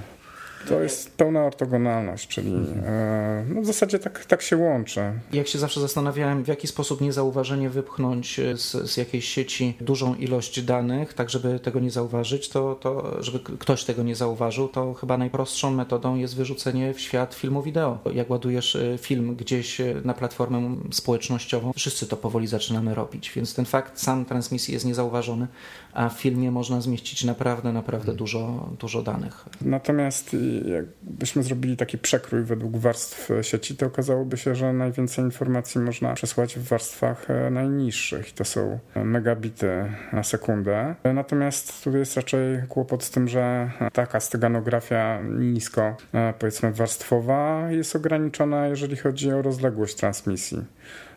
To 0.69 0.81
jest 0.81 1.17
pełna 1.17 1.45
ortogonalność, 1.45 2.29
czyli 2.29 2.53
e, 2.87 3.45
no 3.55 3.61
w 3.61 3.67
zasadzie 3.67 3.99
tak, 3.99 4.25
tak 4.25 4.43
się 4.43 4.57
łączy. 4.57 5.01
Jak 5.33 5.49
się 5.49 5.59
zawsze 5.59 5.81
zastanawiałem, 5.81 6.45
w 6.45 6.49
jaki 6.49 6.67
sposób 6.67 7.01
niezauważenie 7.01 7.71
wypchnąć 7.71 8.41
z, 8.55 8.91
z 8.91 8.97
jakiejś 8.97 9.29
sieci 9.29 9.77
dużą 9.81 10.15
ilość 10.15 10.63
danych, 10.63 11.15
tak 11.15 11.31
żeby 11.31 11.61
tego 11.61 11.81
nie 11.81 11.91
zauważyć, 11.91 12.49
to, 12.49 12.75
to 12.75 13.23
żeby 13.23 13.39
ktoś 13.39 13.85
tego 13.85 14.03
nie 14.03 14.15
zauważył, 14.15 14.69
to 14.69 14.95
chyba 14.95 15.19
najprostszą 15.19 15.71
metodą 15.71 16.17
jest 16.17 16.37
wyrzucenie 16.37 16.95
w 16.95 17.01
świat 17.01 17.35
filmu 17.35 17.63
wideo. 17.63 17.99
Jak 18.15 18.31
ładujesz 18.31 18.77
e, 18.77 18.99
film 18.99 19.37
gdzieś 19.37 19.81
e, 19.81 19.95
na 20.05 20.15
platformę 20.15 20.77
społecznościową, 20.91 21.73
wszyscy 21.77 22.07
to 22.07 22.17
powoli 22.17 22.47
zaczynamy 22.47 22.95
robić, 22.95 23.33
więc 23.37 23.55
ten 23.55 23.65
fakt 23.65 24.01
sam 24.01 24.25
transmisji 24.25 24.75
jest 24.75 24.87
niezauważony, 24.87 25.47
a 25.93 26.09
w 26.09 26.21
filmie 26.21 26.51
można 26.51 26.81
zmieścić 26.81 27.25
naprawdę, 27.25 27.73
naprawdę 27.73 28.15
dużo, 28.15 28.69
dużo 28.81 29.03
danych. 29.03 29.45
Natomiast 29.61 30.37
jakbyśmy 30.49 31.43
zrobili 31.43 31.77
taki 31.77 31.99
przekrój 31.99 32.43
według 32.43 32.77
warstw 32.77 33.31
sieci, 33.43 33.77
to 33.77 33.87
okazałoby 33.87 34.37
się, 34.37 34.55
że 34.55 34.73
najwięcej 34.73 35.25
informacji 35.25 35.81
można 35.81 36.15
przesłać 36.15 36.59
w 36.59 36.63
warstwach 36.69 37.31
e, 37.31 37.51
najniższych. 37.51 38.33
To 38.33 38.45
są 38.45 38.79
megabity 38.95 39.93
na 40.13 40.23
sekundę. 40.23 40.95
Natomiast 41.15 41.85
tu 41.85 41.97
jest 41.97 42.17
raczej 42.17 42.63
kłopot 42.69 43.05
z 43.05 43.11
tym, 43.11 43.29
że 43.29 43.71
taka 43.93 44.21
steganografia 44.21 45.21
nisko, 45.23 45.97
e, 46.15 46.35
powiedzmy, 46.39 46.73
warstwowa 46.73 47.71
jest 47.71 47.97
ograniczona, 47.97 48.67
jeżeli 48.67 48.97
chodzi 48.97 49.33
o 49.33 49.43
rozległość 49.43 49.95
transmisji 49.95 50.65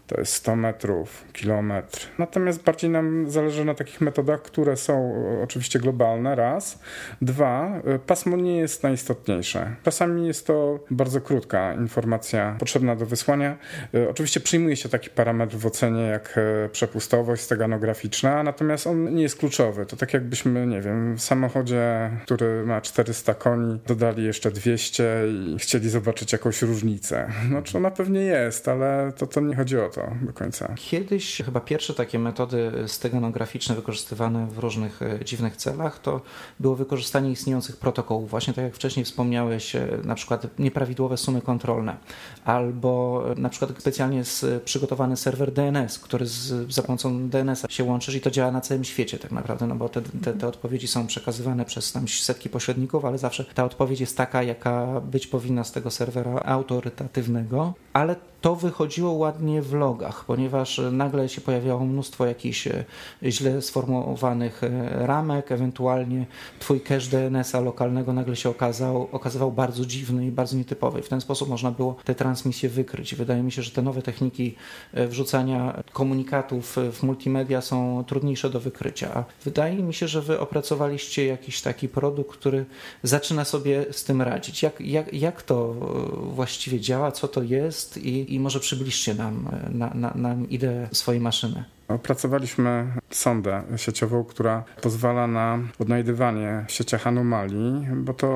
to 0.07 0.19
jest 0.19 0.33
100 0.33 0.55
metrów, 0.55 1.25
kilometr. 1.33 2.07
Natomiast 2.17 2.63
bardziej 2.63 2.89
nam 2.89 3.29
zależy 3.29 3.65
na 3.65 3.73
takich 3.73 4.01
metodach, 4.01 4.41
które 4.41 4.77
są 4.77 5.15
e, 5.15 5.43
oczywiście 5.43 5.79
globalne, 5.79 6.35
raz. 6.35 6.79
Dwa, 7.21 7.81
e, 7.85 7.99
pasmo 7.99 8.37
nie 8.37 8.57
jest 8.57 8.83
najistotniejsze. 8.83 9.75
Czasami 9.83 10.27
jest 10.27 10.47
to 10.47 10.79
bardzo 10.91 11.21
krótka 11.21 11.73
informacja 11.73 12.55
potrzebna 12.59 12.95
do 12.95 13.05
wysłania. 13.05 13.57
E, 13.93 14.09
oczywiście 14.09 14.39
przyjmuje 14.39 14.75
się 14.75 14.89
taki 14.89 15.09
parametr 15.09 15.55
w 15.55 15.65
ocenie 15.65 16.03
jak 16.03 16.39
przepustowość 16.71 17.41
steganograficzna, 17.41 18.43
natomiast 18.43 18.87
on 18.87 19.15
nie 19.15 19.21
jest 19.21 19.37
kluczowy. 19.37 19.85
To 19.85 19.95
tak 19.95 20.13
jakbyśmy, 20.13 20.67
nie 20.67 20.81
wiem, 20.81 21.15
w 21.15 21.21
samochodzie, 21.21 22.11
który 22.23 22.65
ma 22.65 22.81
400 22.81 23.33
koni, 23.33 23.79
dodali 23.87 24.23
jeszcze 24.23 24.51
200 24.51 25.23
i 25.29 25.59
chcieli 25.59 25.89
zobaczyć 25.89 26.33
jakąś 26.33 26.61
różnicę. 26.61 27.27
No, 27.49 27.61
ona 27.75 27.91
pewnie 27.91 28.21
jest, 28.21 28.67
ale 28.67 29.11
to, 29.17 29.27
to 29.27 29.41
nie 29.41 29.55
chodzi 29.55 29.77
o 29.77 29.89
to 29.89 30.00
to 30.01 30.25
do 30.25 30.33
końca. 30.33 30.73
Kiedyś 30.75 31.41
chyba 31.45 31.59
pierwsze 31.59 31.93
takie 31.93 32.19
metody 32.19 32.71
steganograficzne 32.87 33.75
wykorzystywane 33.75 34.47
w 34.47 34.57
różnych 34.57 35.01
e, 35.01 35.25
dziwnych 35.25 35.57
celach 35.57 35.99
to 35.99 36.21
było 36.59 36.75
wykorzystanie 36.75 37.31
istniejących 37.31 37.77
protokołów. 37.77 38.29
Właśnie 38.29 38.53
tak 38.53 38.63
jak 38.63 38.75
wcześniej 38.75 39.05
wspomniałeś, 39.05 39.75
e, 39.75 39.87
na 40.03 40.15
przykład 40.15 40.59
nieprawidłowe 40.59 41.17
sumy 41.17 41.41
kontrolne 41.41 41.97
albo 42.45 43.23
e, 43.31 43.39
na 43.39 43.49
przykład 43.49 43.71
specjalnie 43.79 44.23
przygotowany 44.65 45.17
serwer 45.17 45.51
DNS, 45.51 45.99
który 45.99 46.25
z, 46.25 46.73
za 46.73 46.81
pomocą 46.81 47.29
DNS-a 47.29 47.69
się 47.69 47.83
łączysz 47.83 48.15
i 48.15 48.21
to 48.21 48.31
działa 48.31 48.51
na 48.51 48.61
całym 48.61 48.83
świecie 48.83 49.19
tak 49.19 49.31
naprawdę, 49.31 49.67
no 49.67 49.75
bo 49.75 49.89
te, 49.89 50.01
te, 50.01 50.33
te 50.33 50.47
odpowiedzi 50.47 50.87
są 50.87 51.07
przekazywane 51.07 51.65
przez 51.65 51.91
tam 51.91 52.07
setki 52.07 52.49
pośredników, 52.49 53.05
ale 53.05 53.17
zawsze 53.17 53.45
ta 53.45 53.65
odpowiedź 53.65 53.99
jest 53.99 54.17
taka, 54.17 54.43
jaka 54.43 55.01
być 55.01 55.27
powinna 55.27 55.63
z 55.63 55.71
tego 55.71 55.91
serwera 55.91 56.41
autorytatywnego, 56.45 57.73
ale 57.93 58.15
to 58.41 58.55
wychodziło 58.55 59.11
ładnie 59.11 59.61
w 59.61 59.73
logach, 59.73 60.25
ponieważ 60.25 60.81
nagle 60.91 61.29
się 61.29 61.41
pojawiało 61.41 61.85
mnóstwo 61.85 62.25
jakichś 62.25 62.67
e, 62.67 62.83
źle 63.23 63.61
sformułowanych 63.61 64.63
e, 64.63 64.89
ramek, 65.07 65.51
ewentualnie 65.51 66.25
twój 66.59 66.81
cache 66.81 67.07
DNS-a 67.09 67.59
lokalnego 67.59 68.13
nagle 68.13 68.35
się 68.35 68.49
okazał, 68.49 69.07
okazywał 69.11 69.51
bardzo 69.51 69.85
dziwny 69.85 70.27
i 70.27 70.31
bardzo 70.31 70.57
nietypowy. 70.57 71.01
W 71.01 71.09
ten 71.09 71.21
sposób 71.21 71.49
można 71.49 71.71
było 71.71 71.95
te 72.03 72.15
transmisje 72.15 72.69
wykryć. 72.69 73.15
Wydaje 73.15 73.43
mi 73.43 73.51
się, 73.51 73.61
że 73.61 73.71
te 73.71 73.81
nowe 73.81 74.01
techniki 74.01 74.55
e, 74.93 75.07
wrzucania 75.07 75.83
komunikatów 75.93 76.77
w 76.91 77.03
multimedia 77.03 77.61
są 77.61 78.03
trudniejsze 78.07 78.49
do 78.49 78.59
wykrycia. 78.59 79.13
A 79.13 79.23
wydaje 79.43 79.83
mi 79.83 79.93
się, 79.93 80.07
że 80.07 80.21
wy 80.21 80.39
opracowaliście 80.39 81.25
jakiś 81.25 81.61
taki 81.61 81.89
produkt, 81.89 82.31
który 82.31 82.65
zaczyna 83.03 83.45
sobie 83.45 83.85
z 83.91 84.03
tym 84.03 84.21
radzić. 84.21 84.63
Jak, 84.63 84.81
jak, 84.81 85.13
jak 85.13 85.41
to 85.41 85.73
właściwie 86.13 86.79
działa, 86.79 87.11
co 87.11 87.27
to 87.27 87.43
jest 87.43 87.80
i, 87.97 88.33
i 88.33 88.39
może 88.39 88.59
przybliżcie 88.59 89.15
nam, 89.15 89.47
e, 89.51 89.69
na, 89.69 89.91
na, 89.93 90.13
nam 90.15 90.49
ideę 90.49 90.89
swojej 90.91 91.21
maszyny. 91.21 91.63
Opracowaliśmy 91.93 92.87
sondę 93.09 93.63
sieciową, 93.75 94.23
która 94.23 94.63
pozwala 94.81 95.27
na 95.27 95.59
odnajdywanie 95.79 96.65
w 96.67 96.71
sieciach 96.71 97.07
anomalii, 97.07 97.87
bo 97.95 98.13
to, 98.13 98.27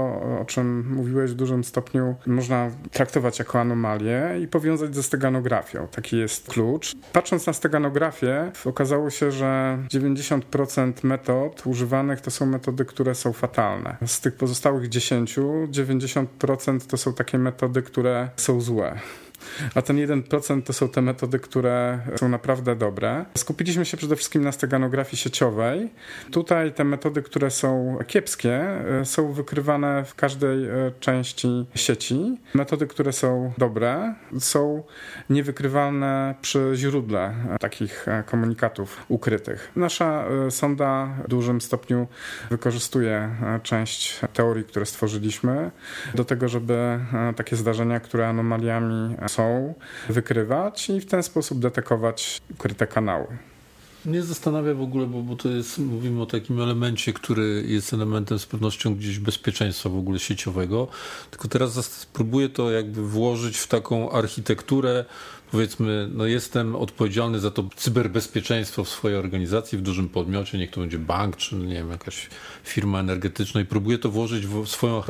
o 0.42 0.46
czym 0.48 0.94
mówiłeś 0.96 1.32
w 1.32 1.36
dużym 1.36 1.64
stopniu, 1.64 2.16
można 2.28 2.72
traktować 2.92 3.40
jako 3.40 3.60
anomalię 3.60 4.30
i 4.42 4.48
powiązać 4.48 4.96
ze 4.96 5.04
steganografią. 5.04 5.88
Taki 5.92 6.18
jest 6.18 6.48
klucz. 6.48 6.96
Patrząc 7.14 7.48
na 7.48 7.54
steganografię, 7.54 8.52
okazało 8.66 9.10
się, 9.10 9.32
że 9.32 9.78
90% 9.94 10.94
metod 11.04 11.62
używanych 11.66 12.22
to 12.22 12.32
są 12.32 12.46
metody, 12.46 12.86
które 12.86 13.16
są 13.16 13.34
fatalne. 13.34 13.98
Z 14.06 14.22
tych 14.22 14.36
pozostałych 14.36 14.90
10, 14.90 15.40
90% 15.72 16.80
to 16.88 16.98
są 16.98 17.14
takie 17.14 17.38
metody, 17.38 17.82
które 17.82 18.30
są 18.36 18.62
złe. 18.62 19.00
A 19.76 19.82
ten 19.82 19.98
1% 19.98 20.62
to 20.62 20.74
są 20.74 20.90
te 20.90 21.02
metody, 21.02 21.40
które 21.40 22.00
są 22.16 22.30
naprawdę 22.30 22.76
dobre. 22.76 23.26
Z 23.38 23.44
Skupiliśmy 23.46 23.86
się 23.86 23.98
przede 23.98 24.16
wszystkim 24.16 24.44
na 24.44 24.52
steganografii 24.52 25.18
sieciowej. 25.18 25.90
Tutaj 26.32 26.74
te 26.74 26.84
metody, 26.84 27.22
które 27.22 27.52
są 27.52 27.98
kiepskie, 28.08 28.66
są 29.04 29.34
wykrywane 29.34 30.06
w 30.06 30.16
każdej 30.16 30.68
części 31.00 31.66
sieci. 31.76 32.38
Metody, 32.54 32.88
które 32.88 33.14
są 33.14 33.54
dobre, 33.58 34.16
są 34.40 34.84
niewykrywalne 35.30 36.36
przy 36.42 36.72
źródle 36.76 37.34
takich 37.60 38.06
komunikatów 38.26 39.06
ukrytych. 39.08 39.72
Nasza 39.76 40.26
sonda 40.50 41.10
w 41.26 41.28
dużym 41.28 41.62
stopniu 41.62 42.08
wykorzystuje 42.50 43.30
część 43.64 44.20
teorii, 44.34 44.64
które 44.64 44.86
stworzyliśmy, 44.86 45.72
do 46.16 46.26
tego, 46.26 46.48
żeby 46.48 47.00
takie 47.36 47.56
zdarzenia, 47.56 48.00
które 48.00 48.28
anomaliami 48.28 49.16
są, 49.28 49.74
wykrywać 50.10 50.90
i 50.90 51.02
w 51.02 51.06
ten 51.06 51.24
sposób 51.24 51.60
detekować 51.60 52.42
ukryte 52.52 52.88
kanały. 52.88 53.35
Mnie 54.06 54.24
zastanawia 54.24 54.74
w 54.74 54.82
ogóle, 54.82 55.08
bo, 55.08 55.22
bo 55.22 55.36
to 55.36 55.50
jest, 55.50 55.78
mówimy 55.78 56.22
o 56.22 56.26
takim 56.26 56.62
elemencie, 56.62 57.14
który 57.14 57.64
jest 57.68 57.94
elementem 57.94 58.40
z 58.40 58.46
pewnością 58.46 58.96
gdzieś 58.96 59.20
bezpieczeństwa 59.20 59.90
w 59.90 59.98
ogóle 59.98 60.20
sieciowego, 60.20 60.88
tylko 61.32 61.48
teraz 61.48 61.86
spróbuję 61.86 62.50
to 62.50 62.72
jakby 62.72 63.08
włożyć 63.08 63.58
w 63.58 63.68
taką 63.68 64.12
architekturę, 64.12 65.06
powiedzmy, 65.52 66.10
no 66.14 66.26
jestem 66.26 66.76
odpowiedzialny 66.76 67.40
za 67.40 67.52
to 67.52 67.70
cyberbezpieczeństwo 67.76 68.84
w 68.84 68.90
swojej 68.90 69.18
organizacji, 69.18 69.78
w 69.78 69.82
dużym 69.82 70.10
podmiocie, 70.10 70.58
niech 70.58 70.72
to 70.72 70.82
będzie 70.82 71.00
bank, 71.00 71.38
czy 71.38 71.56
nie 71.56 71.76
wiem, 71.76 71.90
jakaś 71.90 72.30
firma 72.64 73.00
energetyczna 73.00 73.62
i 73.62 73.66
próbuję 73.66 73.98
to 73.98 74.10
włożyć 74.10 74.48
w 74.48 74.68
swoją 74.68 75.02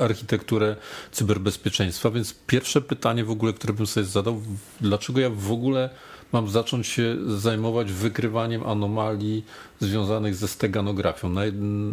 architekturę 0.00 0.76
cyberbezpieczeństwa, 1.12 2.10
więc 2.10 2.34
pierwsze 2.46 2.80
pytanie 2.80 3.24
w 3.24 3.30
ogóle, 3.30 3.52
które 3.52 3.72
bym 3.72 3.86
sobie 3.86 4.06
zadał, 4.06 4.42
dlaczego 4.80 5.20
ja 5.20 5.30
w 5.30 5.52
ogóle 5.52 5.90
mam 6.32 6.48
zacząć 6.48 6.86
się 6.86 7.16
zajmować 7.26 7.92
wykrywaniem 7.92 8.66
anomalii 8.66 9.44
związanych 9.80 10.34
ze 10.34 10.48
steganografią. 10.48 11.34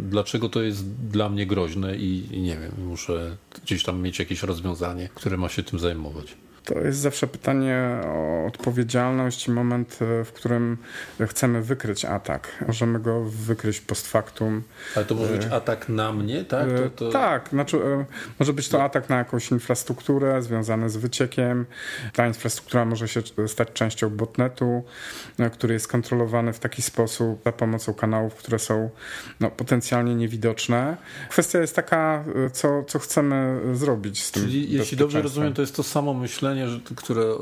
Dlaczego 0.00 0.48
to 0.48 0.62
jest 0.62 0.94
dla 0.94 1.28
mnie 1.28 1.46
groźne 1.46 1.96
i, 1.96 2.40
nie 2.40 2.56
wiem, 2.56 2.72
muszę 2.86 3.36
gdzieś 3.62 3.82
tam 3.82 4.02
mieć 4.02 4.18
jakieś 4.18 4.42
rozwiązanie, 4.42 5.08
które 5.14 5.36
ma 5.36 5.48
się 5.48 5.62
tym 5.62 5.78
zajmować. 5.78 6.36
To 6.64 6.78
jest 6.78 6.98
zawsze 6.98 7.26
pytanie 7.26 8.00
o 8.04 8.46
odpowiedzialność 8.46 9.48
i 9.48 9.50
moment, 9.50 9.98
e, 10.20 10.24
w 10.24 10.32
którym 10.32 10.76
chcemy 11.26 11.62
wykryć 11.62 12.04
atak. 12.04 12.64
Możemy 12.66 13.00
go 13.00 13.24
wykryć 13.24 13.80
post 13.80 14.08
factum. 14.08 14.62
Ale 14.96 15.04
to 15.04 15.14
może 15.14 15.32
być 15.32 15.46
e, 15.46 15.54
atak 15.54 15.88
na 15.88 16.12
mnie, 16.12 16.44
tak? 16.44 16.68
To, 16.76 16.90
to... 16.90 17.10
Tak, 17.10 17.48
znaczy, 17.48 17.76
e, 17.76 18.04
może 18.38 18.52
być 18.52 18.68
to 18.68 18.84
atak 18.84 19.08
na 19.08 19.18
jakąś 19.18 19.50
infrastrukturę 19.50 20.42
związany 20.42 20.90
z 20.90 20.96
wyciekiem. 20.96 21.66
Ta 22.12 22.26
infrastruktura 22.26 22.84
może 22.84 23.08
się 23.08 23.22
stać 23.46 23.68
częścią 23.72 24.10
botnetu, 24.10 24.84
który 25.52 25.74
jest 25.74 25.88
kontrolowany 25.88 26.52
w 26.52 26.58
taki 26.58 26.82
sposób 26.82 27.42
za 27.44 27.52
pomocą 27.52 27.94
kanałów, 27.94 28.34
które 28.34 28.58
są 28.58 28.90
no, 29.40 29.50
potencjalnie 29.50 30.14
niewidoczne. 30.14 30.96
Kwestia 31.30 31.58
jest 31.58 31.76
taka, 31.76 32.24
co, 32.52 32.84
co 32.84 32.98
chcemy 32.98 33.60
zrobić 33.72 34.22
z 34.22 34.30
tym. 34.30 34.42
Czyli 34.42 34.72
jeśli 34.72 34.96
dobrze 34.96 35.22
rozumiem, 35.22 35.54
to 35.54 35.60
jest 35.62 35.76
to 35.76 35.82
samo 35.82 36.14
myślenie, 36.14 36.51
myślenie, 36.54 36.68
że, 36.68 36.94
które 36.96 37.34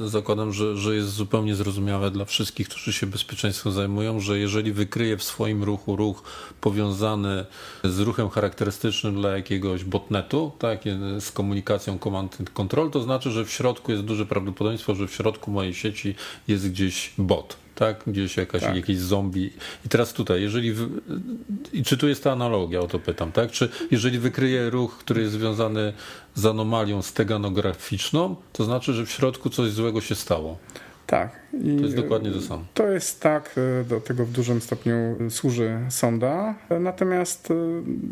zakładam, 0.00 0.52
że, 0.52 0.76
że 0.76 0.94
jest 0.94 1.08
zupełnie 1.08 1.54
zrozumiałe 1.54 2.10
dla 2.10 2.24
wszystkich, 2.24 2.68
którzy 2.68 2.92
się 2.92 3.06
bezpieczeństwem 3.06 3.72
zajmują, 3.72 4.20
że 4.20 4.38
jeżeli 4.38 4.72
wykryje 4.72 5.16
w 5.16 5.22
swoim 5.22 5.64
ruchu 5.64 5.96
ruch 5.96 6.22
powiązany 6.60 7.46
z 7.84 8.00
ruchem 8.00 8.28
charakterystycznym 8.28 9.14
dla 9.14 9.36
jakiegoś 9.36 9.84
botnetu, 9.84 10.52
tak, 10.58 10.80
z 11.20 11.32
komunikacją 11.32 11.98
command 11.98 12.36
and 12.40 12.50
control, 12.50 12.90
to 12.90 13.00
znaczy, 13.00 13.30
że 13.30 13.44
w 13.44 13.50
środku 13.50 13.92
jest 13.92 14.04
duże 14.04 14.26
prawdopodobieństwo, 14.26 14.94
że 14.94 15.08
w 15.08 15.14
środku 15.14 15.50
mojej 15.50 15.74
sieci 15.74 16.14
jest 16.48 16.70
gdzieś 16.70 17.12
bot 17.18 17.65
tak? 17.76 18.02
Gdzieś 18.06 18.36
jakaś, 18.36 18.62
tak. 18.62 18.76
jakiś 18.76 18.98
zombie. 18.98 19.52
I 19.86 19.88
teraz 19.88 20.12
tutaj, 20.12 20.42
jeżeli. 20.42 20.72
W... 20.72 21.00
I 21.72 21.82
czy 21.82 21.96
tu 21.96 22.08
jest 22.08 22.24
ta 22.24 22.32
analogia, 22.32 22.80
o 22.80 22.86
to 22.86 22.98
pytam, 22.98 23.32
tak? 23.32 23.50
Czy 23.50 23.68
jeżeli 23.90 24.18
wykryje 24.18 24.70
ruch, 24.70 24.98
który 24.98 25.20
jest 25.22 25.32
związany 25.32 25.92
z 26.34 26.46
anomalią 26.46 27.02
steganograficzną, 27.02 28.36
to 28.52 28.64
znaczy, 28.64 28.94
że 28.94 29.06
w 29.06 29.10
środku 29.10 29.50
coś 29.50 29.70
złego 29.70 30.00
się 30.00 30.14
stało. 30.14 30.58
Tak. 31.06 31.30
I 31.62 31.76
to 31.76 31.82
jest 31.82 31.96
dokładnie 31.96 32.30
to 32.30 32.40
samo. 32.40 32.64
To 32.74 32.88
jest 32.88 33.20
tak, 33.20 33.54
e, 33.80 33.84
do 33.84 34.00
tego 34.00 34.24
w 34.24 34.30
dużym 34.30 34.60
stopniu 34.60 35.16
służy 35.30 35.78
sonda. 35.88 36.54
Natomiast 36.80 37.50
e, 37.50 37.54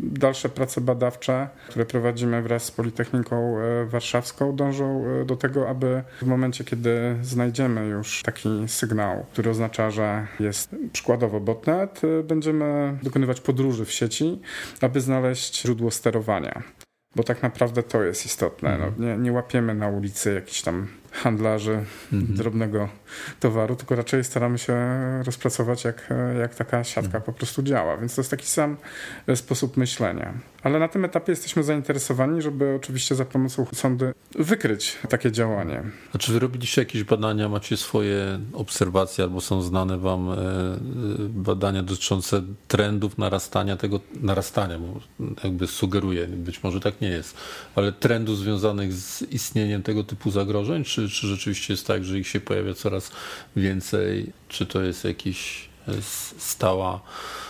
dalsze 0.01 0.49
prace 0.49 0.81
badawcze, 0.81 1.47
które 1.69 1.85
prowadzimy 1.85 2.41
wraz 2.41 2.63
z 2.63 2.71
Politechniką 2.71 3.59
e, 3.59 3.85
Warszawską, 3.85 4.55
dążą 4.55 5.05
do 5.25 5.35
tego, 5.35 5.69
aby 5.69 6.03
w 6.21 6.25
momencie, 6.25 6.63
kiedy 6.63 7.15
znajdziemy 7.21 7.87
już 7.87 8.23
taki 8.23 8.49
sygnał, 8.67 9.25
który 9.31 9.49
oznacza, 9.49 9.91
że 9.91 10.27
jest 10.39 10.75
przykładowo 10.93 11.39
botnet, 11.39 12.01
będziemy 12.23 12.97
dokonywać 13.03 13.41
podróży 13.41 13.85
w 13.85 13.91
sieci, 13.91 14.39
aby 14.81 15.01
znaleźć 15.01 15.61
źródło 15.61 15.91
sterowania 15.91 16.63
bo 17.15 17.23
tak 17.23 17.43
naprawdę 17.43 17.83
to 17.83 18.03
jest 18.03 18.25
istotne. 18.25 18.77
No, 18.77 18.85
mhm. 18.85 19.03
nie, 19.03 19.23
nie 19.23 19.31
łapiemy 19.31 19.75
na 19.75 19.87
ulicy 19.87 20.33
jakichś 20.33 20.61
tam 20.61 20.87
handlarzy 21.15 21.85
mhm. 22.13 22.37
drobnego 22.37 22.89
towaru, 23.39 23.75
tylko 23.75 23.95
raczej 23.95 24.23
staramy 24.23 24.57
się 24.57 24.75
rozpracować, 25.25 25.83
jak, 25.83 26.09
jak 26.39 26.55
taka 26.55 26.83
siatka 26.83 27.05
mhm. 27.07 27.23
po 27.23 27.33
prostu 27.33 27.63
działa. 27.63 27.97
Więc 27.97 28.15
to 28.15 28.21
jest 28.21 28.31
taki 28.31 28.47
sam 28.47 28.77
sposób 29.35 29.77
myślenia. 29.77 30.33
Ale 30.63 30.79
na 30.79 30.87
tym 30.87 31.05
etapie 31.05 31.31
jesteśmy 31.31 31.63
zainteresowani, 31.63 32.41
żeby 32.41 32.73
oczywiście 32.75 33.15
za 33.15 33.25
pomocą 33.25 33.65
sondy 33.73 34.13
wykryć 34.35 34.97
takie 35.09 35.31
działanie. 35.31 35.83
A 36.13 36.17
czy 36.17 36.31
wy 36.33 36.39
robiliście 36.39 36.81
jakieś 36.81 37.03
badania, 37.03 37.49
macie 37.49 37.77
swoje 37.77 38.39
obserwacje 38.53 39.23
albo 39.23 39.41
są 39.41 39.61
znane 39.61 39.97
wam 39.97 40.29
e, 40.29 40.35
badania 41.29 41.83
dotyczące 41.83 42.41
trendów 42.67 43.17
narastania 43.17 43.77
tego, 43.77 43.99
narastania, 44.21 44.79
bo 44.79 44.99
jakby 45.43 45.67
sugeruje, 45.67 46.27
być 46.27 46.63
może 46.63 46.79
tak 46.79 47.01
nie 47.01 47.09
jest, 47.09 47.37
ale 47.75 47.91
trendów 47.91 48.37
związanych 48.37 48.93
z 48.93 49.21
istnieniem 49.21 49.83
tego 49.83 50.03
typu 50.03 50.31
zagrożeń, 50.31 50.83
czy, 50.83 51.04
czy 51.09 51.27
rzeczywiście 51.27 51.73
jest 51.73 51.87
tak, 51.87 52.03
że 52.05 52.19
ich 52.19 52.27
się 52.27 52.39
pojawia 52.39 52.73
coraz 52.73 53.11
więcej, 53.55 54.33
czy 54.49 54.65
to 54.65 54.81
jest 54.81 55.03
jakiś 55.03 55.69
e, 55.87 55.91
stała 56.37 57.01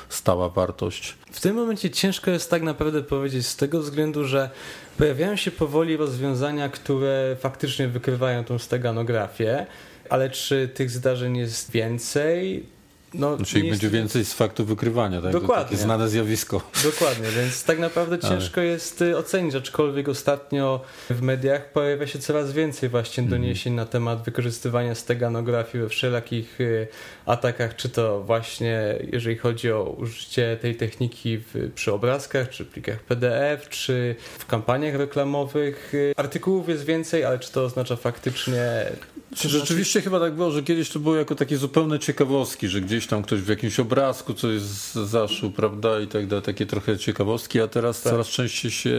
stała 0.09 0.49
wartość. 0.49 1.15
W 1.31 1.41
tym 1.41 1.55
momencie 1.55 1.89
ciężko 1.89 2.31
jest 2.31 2.49
tak 2.49 2.63
naprawdę 2.63 3.03
powiedzieć 3.03 3.47
z 3.47 3.55
tego 3.55 3.81
względu, 3.81 4.25
że 4.25 4.49
pojawiają 4.97 5.35
się 5.35 5.51
powoli 5.51 5.97
rozwiązania, 5.97 6.69
które 6.69 7.35
faktycznie 7.39 7.87
wykrywają 7.87 8.43
tą 8.43 8.59
steganografię, 8.59 9.65
ale 10.09 10.29
czy 10.29 10.69
tych 10.73 10.91
zdarzeń 10.91 11.37
jest 11.37 11.71
więcej? 11.71 12.65
No, 13.19 13.37
Czyli 13.45 13.69
będzie 13.69 13.89
więcej 13.89 14.25
z 14.25 14.33
faktu 14.33 14.65
wykrywania, 14.65 15.21
tak? 15.21 15.31
Dokładnie. 15.31 15.63
To 15.63 15.69
takie 15.69 15.77
znane 15.77 16.09
zjawisko. 16.09 16.61
Dokładnie, 16.83 17.27
więc 17.29 17.63
tak 17.63 17.79
naprawdę 17.79 18.19
ciężko 18.19 18.61
Ale... 18.61 18.69
jest 18.69 19.01
y, 19.01 19.17
ocenić, 19.17 19.55
aczkolwiek 19.55 20.09
ostatnio 20.09 20.81
w 21.09 21.21
mediach 21.21 21.71
pojawia 21.71 22.07
się 22.07 22.19
coraz 22.19 22.53
więcej 22.53 22.89
właśnie 22.89 23.23
mhm. 23.23 23.41
doniesień 23.41 23.73
mm. 23.73 23.85
na 23.85 23.91
temat 23.91 24.23
wykorzystywania 24.23 24.95
steganografii 24.95 25.83
we 25.83 25.89
wszelakich 25.89 26.61
y, 26.61 26.87
atakach, 27.25 27.75
czy 27.75 27.89
to 27.89 28.23
właśnie 28.23 28.95
jeżeli 29.11 29.37
chodzi 29.37 29.71
o 29.71 29.83
użycie 29.83 30.57
tej 30.61 30.75
techniki 30.75 31.37
w, 31.37 31.71
przy 31.75 31.93
obrazkach, 31.93 32.49
czy 32.49 32.65
plikach 32.65 32.99
PDF, 32.99 33.69
czy 33.69 34.15
w 34.39 34.45
kampaniach 34.45 34.95
reklamowych. 34.95 35.93
Y, 35.93 36.13
artykułów 36.17 36.69
jest 36.69 36.85
więcej, 36.85 37.23
ale 37.23 37.39
czy 37.39 37.51
to 37.51 37.63
oznacza 37.63 37.95
faktycznie 37.95 38.85
czy 39.35 39.49
rzeczywiście 39.49 40.01
chyba 40.01 40.19
tak 40.19 40.33
było, 40.33 40.51
że 40.51 40.63
kiedyś 40.63 40.89
to 40.89 40.99
było 40.99 41.15
jako 41.15 41.35
takie 41.35 41.57
zupełne 41.57 41.99
ciekawostki, 41.99 42.67
że 42.67 42.81
gdzieś 42.81 43.04
tam 43.07 43.23
ktoś 43.23 43.41
w 43.41 43.49
jakimś 43.49 43.79
obrazku 43.79 44.33
coś 44.33 44.61
zaszył, 44.61 45.51
prawda, 45.51 45.99
i 45.99 46.07
tak 46.07 46.27
dalej, 46.27 46.45
takie 46.45 46.65
trochę 46.65 46.97
ciekawostki, 46.97 47.61
a 47.61 47.67
teraz 47.67 48.01
tak. 48.01 48.13
coraz 48.13 48.27
częściej 48.27 48.71
się 48.71 48.95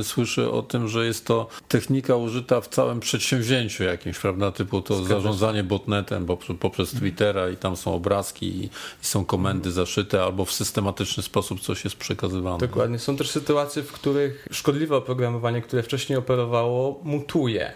e, 0.00 0.04
słyszy 0.04 0.50
o 0.50 0.62
tym, 0.62 0.88
że 0.88 1.06
jest 1.06 1.26
to 1.26 1.48
technika 1.68 2.16
użyta 2.16 2.60
w 2.60 2.68
całym 2.68 3.00
przedsięwzięciu 3.00 3.84
jakimś, 3.84 4.18
prawda, 4.18 4.52
typu 4.52 4.82
to 4.82 4.94
Zgadza 4.94 5.14
zarządzanie 5.14 5.64
botnetem 5.64 6.26
poprzez 6.60 6.90
Twittera 6.90 7.48
i 7.48 7.56
tam 7.56 7.76
są 7.76 7.94
obrazki 7.94 8.46
i, 8.46 8.64
i 8.64 8.70
są 9.00 9.24
komendy 9.24 9.72
zaszyte, 9.72 10.22
albo 10.22 10.44
w 10.44 10.52
systematyczny 10.52 11.22
sposób 11.22 11.60
coś 11.60 11.84
jest 11.84 11.96
przekazywane. 11.96 12.58
Dokładnie. 12.58 12.98
Są 12.98 13.16
też 13.16 13.30
sytuacje, 13.30 13.82
w 13.82 13.92
których 13.92 14.48
szkodliwe 14.50 14.96
oprogramowanie, 14.96 15.62
które 15.62 15.82
wcześniej 15.82 16.18
operowało, 16.18 17.00
mutuje 17.04 17.72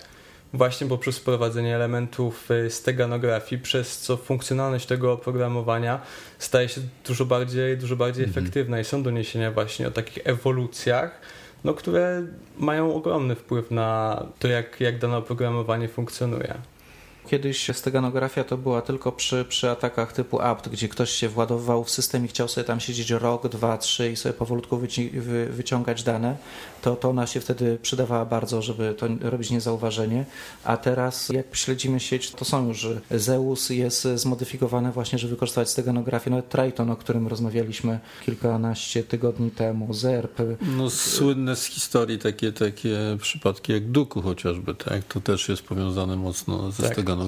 właśnie 0.52 0.86
poprzez 0.86 1.18
wprowadzenie 1.18 1.76
elementów 1.76 2.50
y, 2.50 2.70
steganografii, 2.70 3.62
przez 3.62 3.98
co 3.98 4.16
funkcjonalność 4.16 4.86
tego 4.86 5.12
oprogramowania 5.12 6.00
staje 6.38 6.68
się 6.68 6.80
dużo 7.06 7.24
bardziej, 7.24 7.78
dużo 7.78 7.96
bardziej 7.96 8.24
mhm. 8.24 8.44
efektywna 8.44 8.80
i 8.80 8.84
są 8.84 9.02
doniesienia 9.02 9.52
właśnie 9.52 9.88
o 9.88 9.90
takich 9.90 10.18
ewolucjach, 10.26 11.20
no, 11.64 11.74
które 11.74 12.26
mają 12.58 12.94
ogromny 12.94 13.34
wpływ 13.34 13.70
na 13.70 14.22
to, 14.38 14.48
jak, 14.48 14.80
jak 14.80 14.98
dane 14.98 15.16
oprogramowanie 15.16 15.88
funkcjonuje. 15.88 16.54
Kiedyś 17.33 17.71
steganografia 17.73 18.45
to 18.45 18.57
była 18.57 18.83
tylko 18.83 19.12
przy, 19.12 19.45
przy 19.45 19.71
atakach 19.71 20.12
typu 20.12 20.40
apt, 20.40 20.68
gdzie 20.68 20.88
ktoś 20.88 21.11
się 21.11 21.29
władował 21.29 21.85
w 21.85 21.90
system 21.90 22.25
i 22.25 22.29
chciał 22.29 22.49
sobie 22.49 22.64
tam 22.64 22.81
siedzieć 22.81 23.11
rok, 23.11 23.49
dwa, 23.49 23.79
trzy 23.79 24.12
i 24.12 24.16
sobie 24.16 24.33
powolutku 24.33 24.77
wyci- 24.79 25.21
wy, 25.21 25.47
wyciągać 25.47 26.03
dane, 26.03 26.37
to, 26.83 26.97
to 26.97 27.11
ona 27.11 27.27
się 27.27 27.40
wtedy 27.40 27.79
przydawała 27.83 28.25
bardzo, 28.25 28.62
żeby 28.62 28.95
to 28.99 29.07
robić 29.21 29.51
niezauważenie. 29.51 30.25
A 30.64 30.77
teraz 30.77 31.29
jak 31.29 31.57
śledzimy 31.57 32.01
sieć, 32.01 32.31
to 32.31 32.45
są 32.45 32.68
już 32.68 32.88
Zeus 33.11 33.71
jest 33.71 34.09
zmodyfikowane 34.14 34.92
właśnie, 34.92 35.18
żeby 35.18 35.31
wykorzystywać 35.35 35.71
steganografię. 35.71 36.31
Nawet 36.31 36.49
Triton, 36.49 36.90
o 36.90 36.97
którym 36.97 37.29
rozmawialiśmy 37.29 38.01
kilkanaście 38.27 39.05
tygodni 39.05 39.51
temu, 39.51 39.95
ZERP. 39.95 40.38
No 40.77 40.90
słynne 40.90 41.57
z 41.57 41.64
historii 41.64 42.18
takie, 42.18 42.53
takie 42.53 42.99
przypadki 43.21 43.73
jak 43.73 43.90
Duku 43.90 44.23
chociażby, 44.23 44.75
tak? 44.75 45.05
To 45.05 45.21
też 45.21 45.49
jest 45.49 45.62
powiązane 45.62 46.16
mocno 46.16 46.71
ze 46.71 46.83
Tak. 46.83 46.92
steganografią. 46.92 47.21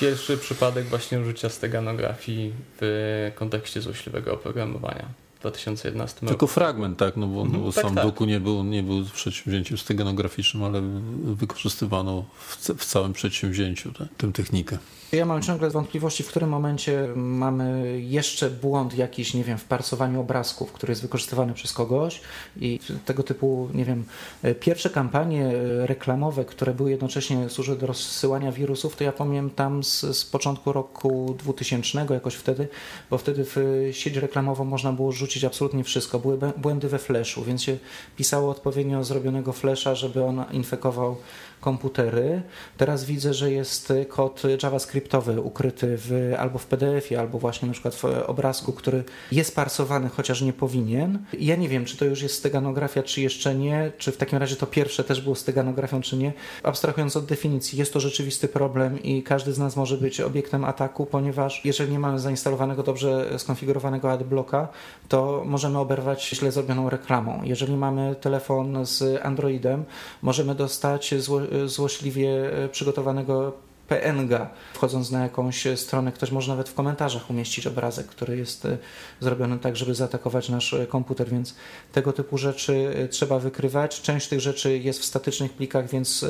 Pierwszy 0.00 0.36
przypadek 0.38 0.84
właśnie 0.84 1.20
użycia 1.20 1.48
steganografii 1.48 2.52
w 2.80 3.32
kontekście 3.34 3.80
złośliwego 3.80 4.32
oprogramowania 4.34 5.06
2011 5.42 6.16
roku. 6.16 6.28
Tylko 6.28 6.46
fragment, 6.46 6.98
tak, 6.98 7.16
no 7.16 7.26
bo, 7.26 7.44
no 7.44 7.58
bo 7.58 7.72
tak, 7.72 7.84
sam 7.84 7.94
tak. 7.94 8.04
Duku 8.04 8.24
nie 8.24 8.40
był, 8.40 8.64
nie 8.64 8.82
był 8.82 9.04
przedsięwzięciem 9.04 9.78
steganograficznym, 9.78 10.64
ale 10.64 10.82
wykorzystywano 11.22 12.24
w, 12.38 12.56
w 12.56 12.84
całym 12.84 13.12
przedsięwzięciu 13.12 13.92
tak, 13.92 14.08
tę 14.16 14.32
technikę. 14.32 14.78
Ja 15.12 15.26
mam 15.26 15.42
ciągle 15.42 15.70
wątpliwości, 15.70 16.22
w 16.22 16.28
którym 16.28 16.48
momencie 16.48 17.08
mamy 17.16 18.00
jeszcze 18.00 18.50
błąd 18.50 18.94
jakiś, 18.94 19.34
nie 19.34 19.44
wiem, 19.44 19.58
w 19.58 19.64
parsowaniu 19.64 20.20
obrazków, 20.20 20.72
który 20.72 20.90
jest 20.90 21.02
wykorzystywany 21.02 21.54
przez 21.54 21.72
kogoś 21.72 22.20
i 22.60 22.80
tego 23.04 23.22
typu, 23.22 23.68
nie 23.74 23.84
wiem, 23.84 24.04
pierwsze 24.60 24.90
kampanie 24.90 25.52
reklamowe, 25.78 26.44
które 26.44 26.74
były 26.74 26.90
jednocześnie 26.90 27.48
służyły 27.48 27.78
do 27.78 27.86
rozsyłania 27.86 28.52
wirusów, 28.52 28.96
to 28.96 29.04
ja 29.04 29.12
pamiętam 29.12 29.84
z, 29.84 30.00
z 30.00 30.24
początku 30.24 30.72
roku 30.72 31.36
2000, 31.38 32.06
jakoś 32.10 32.34
wtedy, 32.34 32.68
bo 33.10 33.18
wtedy 33.18 33.44
w 33.44 33.56
sieć 33.92 34.16
reklamową 34.16 34.64
można 34.64 34.92
było 34.92 35.12
rzucić 35.12 35.31
absolutnie 35.44 35.84
wszystko. 35.84 36.18
Były 36.18 36.38
błędy 36.56 36.88
we 36.88 36.98
flashu, 36.98 37.44
więc 37.44 37.62
się 37.62 37.76
pisało 38.16 38.50
odpowiednio 38.50 39.04
zrobionego 39.04 39.52
flasha, 39.52 39.94
żeby 39.94 40.24
on 40.24 40.44
infekował 40.52 41.16
komputery. 41.62 42.42
Teraz 42.76 43.04
widzę, 43.04 43.34
że 43.34 43.52
jest 43.52 43.92
kod 44.08 44.42
JavaScriptowy 44.62 45.40
ukryty 45.40 45.98
w, 45.98 46.34
albo 46.38 46.58
w 46.58 46.66
PDF-ie, 46.66 47.20
albo 47.20 47.38
właśnie 47.38 47.68
na 47.68 47.72
przykład 47.72 47.94
w 47.94 48.04
obrazku, 48.04 48.72
który 48.72 49.04
jest 49.32 49.56
parsowany, 49.56 50.08
chociaż 50.08 50.42
nie 50.42 50.52
powinien. 50.52 51.18
Ja 51.38 51.56
nie 51.56 51.68
wiem, 51.68 51.84
czy 51.84 51.96
to 51.96 52.04
już 52.04 52.22
jest 52.22 52.34
steganografia, 52.34 53.02
czy 53.02 53.20
jeszcze 53.20 53.54
nie, 53.54 53.92
czy 53.98 54.12
w 54.12 54.16
takim 54.16 54.38
razie 54.38 54.56
to 54.56 54.66
pierwsze 54.66 55.04
też 55.04 55.20
było 55.20 55.34
steganografią, 55.34 56.00
czy 56.00 56.16
nie. 56.16 56.32
Abstrahując 56.62 57.16
od 57.16 57.24
definicji, 57.24 57.78
jest 57.78 57.92
to 57.92 58.00
rzeczywisty 58.00 58.48
problem 58.48 59.02
i 59.02 59.22
każdy 59.22 59.52
z 59.52 59.58
nas 59.58 59.76
może 59.76 59.96
być 59.96 60.20
obiektem 60.20 60.64
ataku, 60.64 61.06
ponieważ 61.06 61.64
jeżeli 61.64 61.92
nie 61.92 61.98
mamy 61.98 62.18
zainstalowanego 62.18 62.82
dobrze 62.82 63.38
skonfigurowanego 63.38 64.12
adblocka, 64.12 64.68
to 65.08 65.21
możemy 65.44 65.78
oberwać 65.78 66.28
źle 66.28 66.52
zrobioną 66.52 66.90
reklamą. 66.90 67.40
Jeżeli 67.44 67.76
mamy 67.76 68.14
telefon 68.20 68.86
z 68.86 69.24
Androidem, 69.26 69.84
możemy 70.22 70.54
dostać 70.54 71.14
zło, 71.18 71.40
złośliwie 71.66 72.52
e, 72.64 72.68
przygotowanego 72.68 73.52
PNG. 73.88 74.46
Wchodząc 74.74 75.10
na 75.10 75.22
jakąś 75.22 75.66
stronę, 75.76 76.12
ktoś 76.12 76.30
może 76.30 76.52
nawet 76.52 76.68
w 76.68 76.74
komentarzach 76.74 77.30
umieścić 77.30 77.66
obrazek, 77.66 78.06
który 78.06 78.36
jest 78.36 78.64
e, 78.64 78.78
zrobiony 79.20 79.58
tak, 79.58 79.76
żeby 79.76 79.94
zaatakować 79.94 80.48
nasz 80.48 80.74
e, 80.74 80.86
komputer, 80.86 81.28
więc 81.28 81.54
tego 81.92 82.12
typu 82.12 82.38
rzeczy 82.38 83.08
trzeba 83.10 83.38
wykrywać. 83.38 84.00
Część 84.00 84.28
tych 84.28 84.40
rzeczy 84.40 84.78
jest 84.78 85.00
w 85.00 85.04
statycznych 85.04 85.52
plikach, 85.52 85.90
więc 85.90 86.24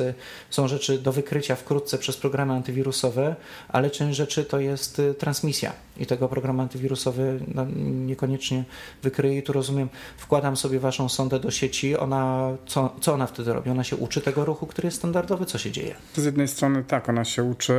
są 0.49 0.67
rzeczy 0.67 0.97
do 0.97 1.11
wykrycia 1.11 1.55
wkrótce 1.55 1.97
przez 1.97 2.17
programy 2.17 2.53
antywirusowe, 2.53 3.35
ale 3.67 3.89
część 3.89 4.17
rzeczy 4.17 4.45
to 4.45 4.59
jest 4.59 5.01
transmisja 5.17 5.73
i 5.97 6.05
tego 6.05 6.29
program 6.29 6.59
antywirusowy 6.59 7.39
no, 7.55 7.65
niekoniecznie 8.05 8.63
wykryje. 9.03 9.37
I 9.37 9.43
tu 9.43 9.53
rozumiem, 9.53 9.89
wkładam 10.17 10.57
sobie 10.57 10.79
waszą 10.79 11.09
sondę 11.09 11.39
do 11.39 11.51
sieci, 11.51 11.97
ona, 11.97 12.51
co, 12.65 12.95
co 13.01 13.13
ona 13.13 13.27
wtedy 13.27 13.53
robi? 13.53 13.69
Ona 13.69 13.83
się 13.83 13.95
uczy 13.95 14.21
tego 14.21 14.45
ruchu, 14.45 14.67
który 14.67 14.85
jest 14.87 14.97
standardowy? 14.97 15.45
Co 15.45 15.57
się 15.57 15.71
dzieje? 15.71 15.95
Z 16.15 16.25
jednej 16.25 16.47
strony 16.47 16.83
tak, 16.83 17.09
ona 17.09 17.25
się 17.25 17.43
uczy, 17.43 17.73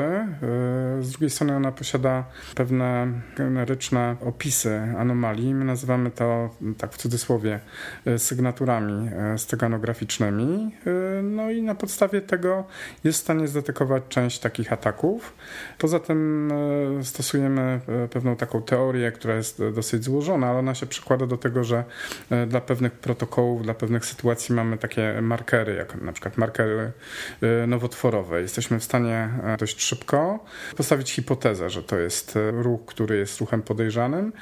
yy, 0.97 1.05
z 1.05 1.11
drugiej 1.11 1.31
strony 1.31 1.57
ona 1.57 1.73
posiada 1.73 2.25
pewne 2.55 3.13
generyczne 3.37 4.17
opisy 4.21 4.81
anomalii. 4.99 5.55
My 5.55 5.65
nazywamy 5.65 6.11
to, 6.11 6.51
tak 6.79 6.93
w 6.93 6.97
cudzysłowie, 6.97 7.61
yy, 8.05 8.19
sygnaturami 8.19 9.05
yy, 9.05 9.39
steganograficznymi. 9.39 10.75
No 11.23 11.51
i 11.51 11.63
na 11.63 11.75
podstawie 11.75 12.21
tego 12.21 12.65
jest 13.05 13.19
w 13.19 13.23
stanie 13.23 13.49
zdetekować 13.49 14.03
część 14.09 14.39
takich 14.39 14.73
ataków. 14.73 15.35
Poza 15.79 16.01
tym 16.01 16.53
stosujemy 17.03 17.81
pewną 18.09 18.37
taką 18.37 18.63
teorię, 18.63 19.13
która 19.13 19.35
jest 19.35 19.63
dosyć 19.75 20.05
złożona, 20.05 20.47
ale 20.47 20.59
ona 20.59 20.75
się 20.75 20.87
przykłada 20.87 21.27
do 21.27 21.37
tego, 21.37 21.65
że 21.65 21.85
yy, 22.31 22.47
dla 22.47 22.61
pewnych 22.61 22.93
protokołów, 22.93 23.63
dla 23.63 23.75
pewnych 23.75 24.07
sytuacji 24.07 24.55
mamy 24.55 24.79
takie 24.79 25.19
markery, 25.23 25.75
jak 25.75 26.03
na 26.03 26.13
przykład 26.13 26.39
markery 26.39 26.93
yy, 27.41 27.67
nowotworowe. 27.67 28.41
Jesteśmy 28.41 28.81
w 28.81 28.85
stanie 28.85 29.29
e, 29.45 29.57
dość 29.57 29.83
szybko 29.83 30.45
postawić 30.77 31.13
hipotezę, 31.13 31.71
że 31.71 31.83
to 31.83 31.99
jest 31.99 32.37
e, 32.37 32.51
ruch, 32.51 32.81
który 32.87 33.17
jest 33.17 33.41
ruchem 33.41 33.63
podejrzanym. 33.63 34.33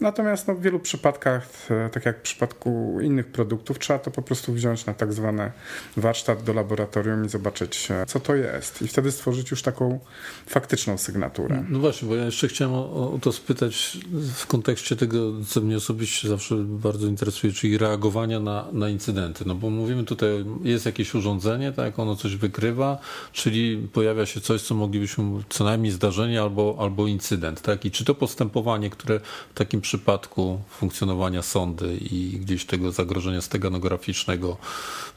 Natomiast 0.00 0.48
no, 0.48 0.54
w 0.54 0.60
wielu 0.60 0.80
przypadkach, 0.80 1.48
e, 1.70 1.90
tak 1.90 2.06
jak 2.06 2.18
w 2.18 2.22
przypadku 2.22 2.98
innych 3.02 3.26
produktów, 3.26 3.78
trzeba 3.78 3.98
to 3.98 4.10
po 4.10 4.22
prostu 4.22 4.52
wziąć 4.52 4.86
na 4.86 4.94
tak 4.94 5.12
zwany 5.12 5.52
warsztat 5.96 6.42
do 6.42 6.52
laboratorium 6.52 7.24
i 7.24 7.28
zobaczyć, 7.28 7.90
e, 7.90 8.06
co 8.06 8.20
to 8.20 8.34
jest. 8.34 8.82
I 8.82 8.88
wtedy 8.88 9.12
stworzyć 9.12 9.50
już 9.50 9.62
taką 9.62 10.00
faktyczną 10.46 10.98
sygnaturę. 10.98 11.64
No 11.68 11.78
właśnie, 11.78 12.08
bo 12.08 12.16
ja 12.16 12.24
jeszcze 12.24 12.48
chciałem 12.48 12.74
o, 12.74 13.12
o 13.14 13.18
to 13.22 13.32
spytać 13.32 13.98
w 14.34 14.46
kontekście 14.46 14.96
tego, 14.96 15.32
co 15.48 15.60
mnie 15.60 15.76
osobiście 15.76 16.28
zawsze 16.28 16.54
bardzo 16.56 17.06
interesuje, 17.06 17.52
czyli 17.52 17.78
reagowania 17.78 18.40
na, 18.40 18.68
na 18.72 18.88
incydenty. 18.88 19.44
No 19.46 19.54
bo 19.54 19.70
mówimy 19.70 20.04
tutaj, 20.04 20.44
jest 20.62 20.86
jakieś 20.86 21.14
urządzenie, 21.14 21.72
tak, 21.72 21.98
ono 21.98 22.16
coś 22.16 22.36
wykrywa, 22.36 22.98
czyli 23.32 23.88
pojawia 23.92 24.26
się 24.26 24.40
coś, 24.40 24.62
co 24.62 24.74
moglibyśmy, 24.74 25.24
co 25.48 25.64
najmniej 25.64 25.92
zdarzenie 25.92 26.42
albo, 26.42 26.76
albo 26.78 27.06
incydent, 27.06 27.62
tak? 27.62 27.84
I 27.84 27.90
czy 27.90 28.04
to 28.04 28.14
postępowanie, 28.14 28.90
które 28.90 29.20
w 29.54 29.54
takim 29.54 29.80
przypadku 29.84 30.60
funkcjonowania 30.70 31.42
sondy 31.42 31.96
i 32.10 32.38
gdzieś 32.40 32.64
tego 32.64 32.92
zagrożenia 32.92 33.40
steganograficznego 33.40 34.56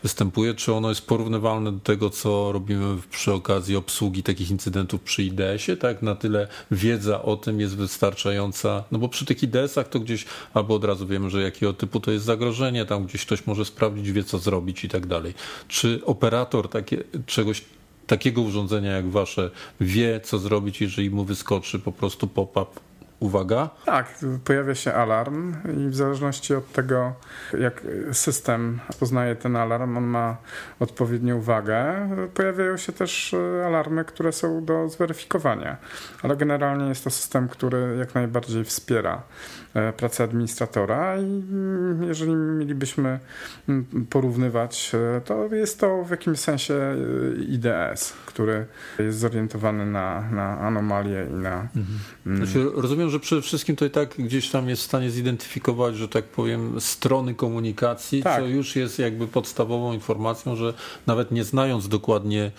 występuje, 0.03 0.53
czy 0.53 0.73
ono 0.73 0.89
jest 0.89 1.07
porównywalne 1.07 1.71
do 1.71 1.79
tego, 1.79 2.09
co 2.09 2.51
robimy 2.51 2.97
przy 3.11 3.33
okazji 3.33 3.75
obsługi 3.75 4.23
takich 4.23 4.51
incydentów 4.51 5.01
przy 5.01 5.23
IDS-ie, 5.23 5.77
tak? 5.77 6.01
Na 6.01 6.15
tyle 6.15 6.47
wiedza 6.71 7.21
o 7.21 7.35
tym 7.35 7.59
jest 7.59 7.75
wystarczająca, 7.75 8.83
no 8.91 8.99
bo 8.99 9.09
przy 9.09 9.25
tych 9.25 9.43
IDS-ach 9.43 9.89
to 9.89 9.99
gdzieś 9.99 10.25
albo 10.53 10.75
od 10.75 10.83
razu 10.83 11.07
wiemy, 11.07 11.29
że 11.29 11.41
jakiego 11.41 11.73
typu 11.73 11.99
to 11.99 12.11
jest 12.11 12.25
zagrożenie, 12.25 12.85
tam 12.85 13.05
gdzieś 13.05 13.25
ktoś 13.25 13.45
może 13.47 13.65
sprawdzić, 13.65 14.11
wie 14.11 14.23
co 14.23 14.39
zrobić 14.39 14.83
i 14.83 14.89
tak 14.89 15.05
dalej. 15.05 15.33
Czy 15.67 16.01
operator 16.05 16.69
takie, 16.69 17.03
czegoś 17.25 17.61
takiego 18.07 18.41
urządzenia 18.41 18.91
jak 18.91 19.09
wasze 19.09 19.51
wie, 19.81 20.21
co 20.23 20.39
zrobić, 20.39 20.81
jeżeli 20.81 21.09
mu 21.09 21.23
wyskoczy 21.23 21.79
po 21.79 21.91
prostu 21.91 22.27
pop-up 22.27 22.86
uwaga, 23.19 23.69
Tak, 23.85 24.15
pojawia 24.43 24.75
się 24.75 24.93
alarm 24.93 25.55
i 25.77 25.89
w 25.89 25.95
zależności 25.95 26.55
od 26.55 26.71
tego, 26.71 27.13
jak 27.59 27.81
system 28.11 28.79
poznaje 28.99 29.35
ten 29.35 29.55
alarm, 29.55 29.97
on 29.97 30.03
ma 30.03 30.37
odpowiednią 30.79 31.41
wagę, 31.41 32.09
pojawiają 32.33 32.77
się 32.77 32.91
też 32.93 33.33
e, 33.33 33.65
alarmy, 33.65 34.05
które 34.05 34.31
są 34.31 34.65
do 34.65 34.89
zweryfikowania. 34.89 35.77
Ale 36.23 36.35
generalnie 36.37 36.89
jest 36.89 37.03
to 37.03 37.09
system, 37.09 37.47
który 37.49 37.95
jak 37.99 38.15
najbardziej 38.15 38.63
wspiera 38.63 39.21
e, 39.73 39.93
pracę 39.93 40.23
administratora 40.23 41.17
i 41.17 41.43
mm, 41.51 42.03
jeżeli 42.03 42.35
mielibyśmy 42.35 43.19
mm, 43.69 43.85
porównywać, 44.09 44.91
e, 45.17 45.21
to 45.21 45.55
jest 45.55 45.79
to 45.79 46.03
w 46.03 46.11
jakimś 46.11 46.39
sensie 46.39 46.95
IDS, 47.47 48.13
który 48.25 48.65
jest 48.99 49.19
zorientowany 49.19 49.85
na, 49.85 50.21
na 50.31 50.59
anomalie 50.59 51.27
i 51.31 51.33
na... 51.33 51.67
mm, 52.25 52.45
Znaczy, 52.45 52.69
rozumiem, 52.75 53.06
że 53.09 53.19
przede 53.19 53.41
wszystkim 53.41 53.75
to 53.75 53.85
i 53.85 53.89
tak 53.89 54.15
gdzieś 54.19 54.49
tam 54.49 54.69
jest 54.69 54.81
w 54.81 54.85
stanie 54.85 55.11
zidentyfikować, 55.11 55.97
że 55.97 56.07
tak 56.07 56.25
powiem, 56.25 56.81
strony 56.81 57.33
komunikacji, 57.35 58.23
Tak. 58.23 58.41
co 58.41 58.47
już 58.47 58.75
jest 58.75 58.99
jakby 58.99 59.27
podstawową 59.27 59.93
informacją, 59.93 60.55
że 60.55 60.73
nawet 61.07 61.31
nie 61.31 61.43
znając 61.43 61.87
dokładnie 61.87 62.51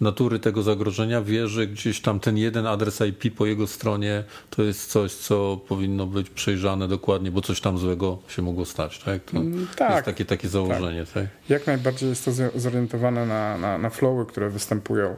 natury 0.00 0.38
tego 0.38 0.62
zagrożenia, 0.62 1.22
wie, 1.22 1.48
że 1.48 1.66
gdzieś 1.66 2.00
tam 2.00 2.20
ten 2.20 2.36
jeden 2.36 2.66
adres 2.66 3.00
IP 3.00 3.36
po 3.36 3.46
jego 3.46 3.66
stronie 3.66 4.24
to 4.50 4.62
jest 4.62 4.90
coś, 4.90 5.14
co 5.14 5.60
powinno 5.68 6.06
być 6.06 6.30
przejrzane 6.30 6.88
dokładnie, 6.88 7.30
bo 7.30 7.40
coś 7.40 7.60
tam 7.60 7.78
złego 7.78 8.18
się 8.28 8.42
mogło 8.42 8.64
stać. 8.64 8.98
Tak? 8.98 9.22
To 9.24 9.40
Mm, 9.40 9.66
tak. 9.76 9.90
jest 9.90 10.04
takie, 10.04 10.24
takie 10.24 10.48
założenie. 10.48 11.04
Tak. 11.14 11.24
Jak 11.48 11.66
najbardziej 11.66 12.08
jest 12.08 12.24
to 12.24 12.30
zorientowane 12.54 13.26
na, 13.26 13.58
na, 13.58 13.78
na 13.78 13.90
flowy, 13.90 14.26
które 14.26 14.50
występują 14.50 15.16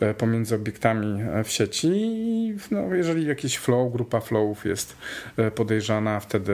e, 0.00 0.14
pomiędzy 0.14 0.54
obiektami 0.54 1.22
e, 1.22 1.44
w 1.44 1.50
sieci 1.50 1.88
i 1.92 2.54
no, 2.70 2.94
jeżeli 2.94 3.26
jakiś 3.26 3.56
flow, 3.56 3.92
grupa 3.92 4.20
flowów 4.20 4.64
jest 4.64 4.96
e, 5.36 5.50
podejrzana, 5.50 6.20
wtedy 6.20 6.52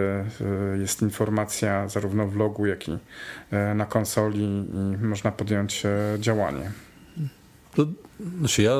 jest 0.80 1.02
informacja 1.02 1.88
zarówno 1.88 2.26
w 2.26 2.36
logu, 2.36 2.66
jak 2.66 2.88
i 2.88 2.98
na 3.74 3.86
konsoli 3.86 4.66
i 4.74 5.04
można 5.06 5.32
podjąć 5.32 5.82
działanie. 6.18 6.70
To, 7.74 7.86
znaczy 8.38 8.62
ja, 8.62 8.76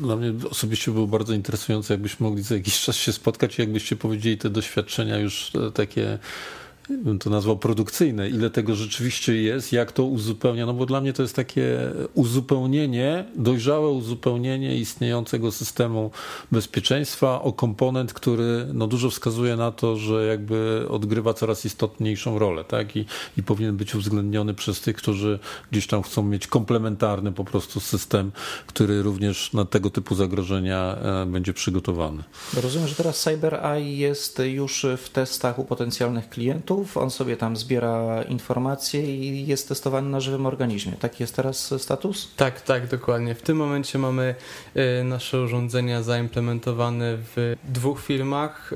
dla 0.00 0.16
mnie 0.16 0.32
osobiście 0.50 0.92
było 0.92 1.06
bardzo 1.06 1.34
interesujące, 1.34 1.94
jakbyśmy 1.94 2.26
mogli 2.26 2.42
za 2.42 2.54
jakiś 2.54 2.80
czas 2.80 2.96
się 2.96 3.12
spotkać 3.12 3.58
i 3.58 3.62
jakbyście 3.62 3.96
powiedzieli 3.96 4.38
te 4.38 4.50
doświadczenia 4.50 5.18
już 5.18 5.52
e, 5.54 5.70
takie 5.70 6.18
bym 6.98 7.18
to 7.18 7.30
nazwał 7.30 7.58
produkcyjne, 7.58 8.28
ile 8.28 8.50
tego 8.50 8.74
rzeczywiście 8.74 9.42
jest, 9.42 9.72
jak 9.72 9.92
to 9.92 10.04
uzupełnia, 10.04 10.66
no 10.66 10.74
bo 10.74 10.86
dla 10.86 11.00
mnie 11.00 11.12
to 11.12 11.22
jest 11.22 11.36
takie 11.36 11.78
uzupełnienie, 12.14 13.24
dojrzałe 13.36 13.88
uzupełnienie 13.88 14.76
istniejącego 14.76 15.52
systemu 15.52 16.10
bezpieczeństwa 16.52 17.42
o 17.42 17.52
komponent, 17.52 18.12
który 18.12 18.66
no 18.74 18.86
dużo 18.86 19.10
wskazuje 19.10 19.56
na 19.56 19.72
to, 19.72 19.96
że 19.96 20.26
jakby 20.26 20.86
odgrywa 20.88 21.34
coraz 21.34 21.64
istotniejszą 21.64 22.38
rolę, 22.38 22.64
tak? 22.64 22.96
I, 22.96 23.04
i 23.36 23.42
powinien 23.42 23.76
być 23.76 23.94
uwzględniony 23.94 24.54
przez 24.54 24.80
tych, 24.80 24.96
którzy 24.96 25.38
gdzieś 25.70 25.86
tam 25.86 26.02
chcą 26.02 26.22
mieć 26.22 26.46
komplementarny 26.46 27.32
po 27.32 27.44
prostu 27.44 27.80
system, 27.80 28.32
który 28.66 29.02
również 29.02 29.52
na 29.52 29.64
tego 29.64 29.90
typu 29.90 30.14
zagrożenia 30.14 30.96
e, 30.96 31.26
będzie 31.26 31.52
przygotowany. 31.52 32.22
Rozumiem, 32.62 32.88
że 32.88 32.94
teraz 32.94 33.22
CyberEye 33.22 33.98
jest 33.98 34.42
już 34.44 34.86
w 34.98 35.08
testach 35.08 35.58
u 35.58 35.64
potencjalnych 35.64 36.28
klientów, 36.28 36.81
on 36.96 37.10
sobie 37.10 37.36
tam 37.36 37.56
zbiera 37.56 38.22
informacje 38.22 39.16
i 39.16 39.46
jest 39.46 39.68
testowany 39.68 40.10
na 40.10 40.20
żywym 40.20 40.46
organizmie. 40.46 40.92
Taki 40.92 41.22
jest 41.22 41.36
teraz 41.36 41.74
status? 41.78 42.30
Tak, 42.36 42.60
tak, 42.60 42.88
dokładnie. 42.88 43.34
W 43.34 43.42
tym 43.42 43.56
momencie 43.56 43.98
mamy 43.98 44.34
y, 45.00 45.04
nasze 45.04 45.40
urządzenia 45.40 46.02
zaimplementowane 46.02 47.16
w 47.16 47.56
dwóch 47.64 48.02
firmach. 48.02 48.70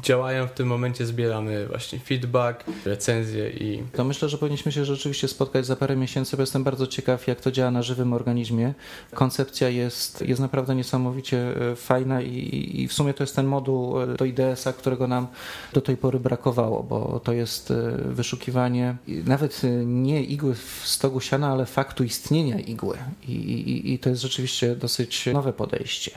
Działają 0.00 0.46
w 0.46 0.52
tym 0.52 0.66
momencie, 0.66 1.06
zbieramy 1.06 1.66
właśnie 1.66 1.98
feedback, 1.98 2.64
recenzje 2.84 3.50
i... 3.50 3.82
To 3.92 4.04
myślę, 4.04 4.28
że 4.28 4.38
powinniśmy 4.38 4.72
się 4.72 4.84
rzeczywiście 4.84 5.28
spotkać 5.28 5.66
za 5.66 5.76
parę 5.76 5.96
miesięcy, 5.96 6.36
bo 6.36 6.42
jestem 6.42 6.64
bardzo 6.64 6.86
ciekaw, 6.86 7.26
jak 7.26 7.40
to 7.40 7.52
działa 7.52 7.70
na 7.70 7.82
żywym 7.82 8.12
organizmie. 8.12 8.74
Koncepcja 9.14 9.68
jest, 9.68 10.22
jest 10.22 10.40
naprawdę 10.40 10.74
niesamowicie 10.74 11.70
e, 11.70 11.76
fajna 11.76 12.22
i, 12.22 12.70
i 12.82 12.88
w 12.88 12.92
sumie 12.92 13.14
to 13.14 13.22
jest 13.22 13.36
ten 13.36 13.46
moduł 13.46 14.00
e, 14.00 14.06
do 14.06 14.24
IDS-a, 14.24 14.72
którego 14.72 15.06
nam 15.06 15.26
do 15.72 15.80
tej 15.80 15.96
pory 15.96 16.20
brakowało, 16.20 16.82
bo 16.82 17.20
to 17.24 17.32
jest 17.32 17.70
e, 17.70 17.74
wyszukiwanie 18.04 18.96
nawet 19.08 19.60
nie 19.84 20.24
igły 20.24 20.54
w 20.54 20.82
stogu 20.84 21.20
siana, 21.20 21.52
ale 21.52 21.66
faktu 21.66 22.04
istnienia 22.04 22.58
igły 22.58 22.98
i, 23.28 23.32
i, 23.32 23.92
i 23.92 23.98
to 23.98 24.10
jest 24.10 24.22
rzeczywiście 24.22 24.76
dosyć 24.76 25.26
nowe 25.32 25.52
podejście. 25.52 26.10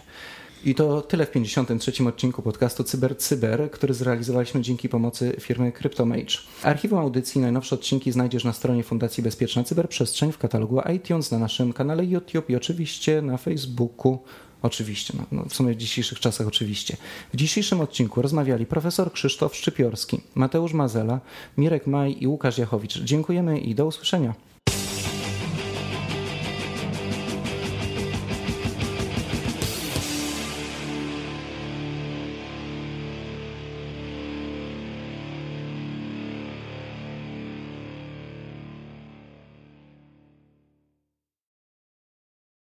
I 0.65 0.75
to 0.75 1.01
tyle 1.01 1.25
w 1.25 1.31
53. 1.31 2.07
odcinku 2.07 2.41
podcastu 2.41 2.83
Cyber 2.83 3.17
Cyber, 3.17 3.71
który 3.71 3.93
zrealizowaliśmy 3.93 4.61
dzięki 4.61 4.89
pomocy 4.89 5.35
firmy 5.39 5.71
CryptoMage. 5.71 6.37
Archiwum 6.63 6.99
audycji 6.99 7.41
najnowsze 7.41 7.75
odcinki 7.75 8.11
znajdziesz 8.11 8.43
na 8.43 8.53
stronie 8.53 8.83
Fundacji 8.83 9.23
Bezpieczna 9.23 9.63
Cyberprzestrzeń 9.63 10.31
w 10.31 10.37
katalogu 10.37 10.81
iTunes, 10.95 11.31
na 11.31 11.39
naszym 11.39 11.73
kanale 11.73 12.05
YouTube 12.05 12.49
i 12.49 12.55
oczywiście 12.55 13.21
na 13.21 13.37
Facebooku. 13.37 14.19
Oczywiście, 14.61 15.13
no, 15.17 15.25
no, 15.31 15.45
w 15.49 15.53
sumie 15.53 15.73
w 15.73 15.77
dzisiejszych 15.77 16.19
czasach 16.19 16.47
oczywiście. 16.47 16.97
W 17.33 17.37
dzisiejszym 17.37 17.81
odcinku 17.81 18.21
rozmawiali 18.21 18.65
profesor 18.65 19.11
Krzysztof 19.11 19.55
Szczypiorski, 19.55 20.21
Mateusz 20.35 20.73
Mazela, 20.73 21.19
Mirek 21.57 21.87
Maj 21.87 22.17
i 22.19 22.27
Łukasz 22.27 22.57
Jachowicz. 22.57 22.99
Dziękujemy 22.99 23.59
i 23.59 23.75
do 23.75 23.85
usłyszenia. 23.85 24.54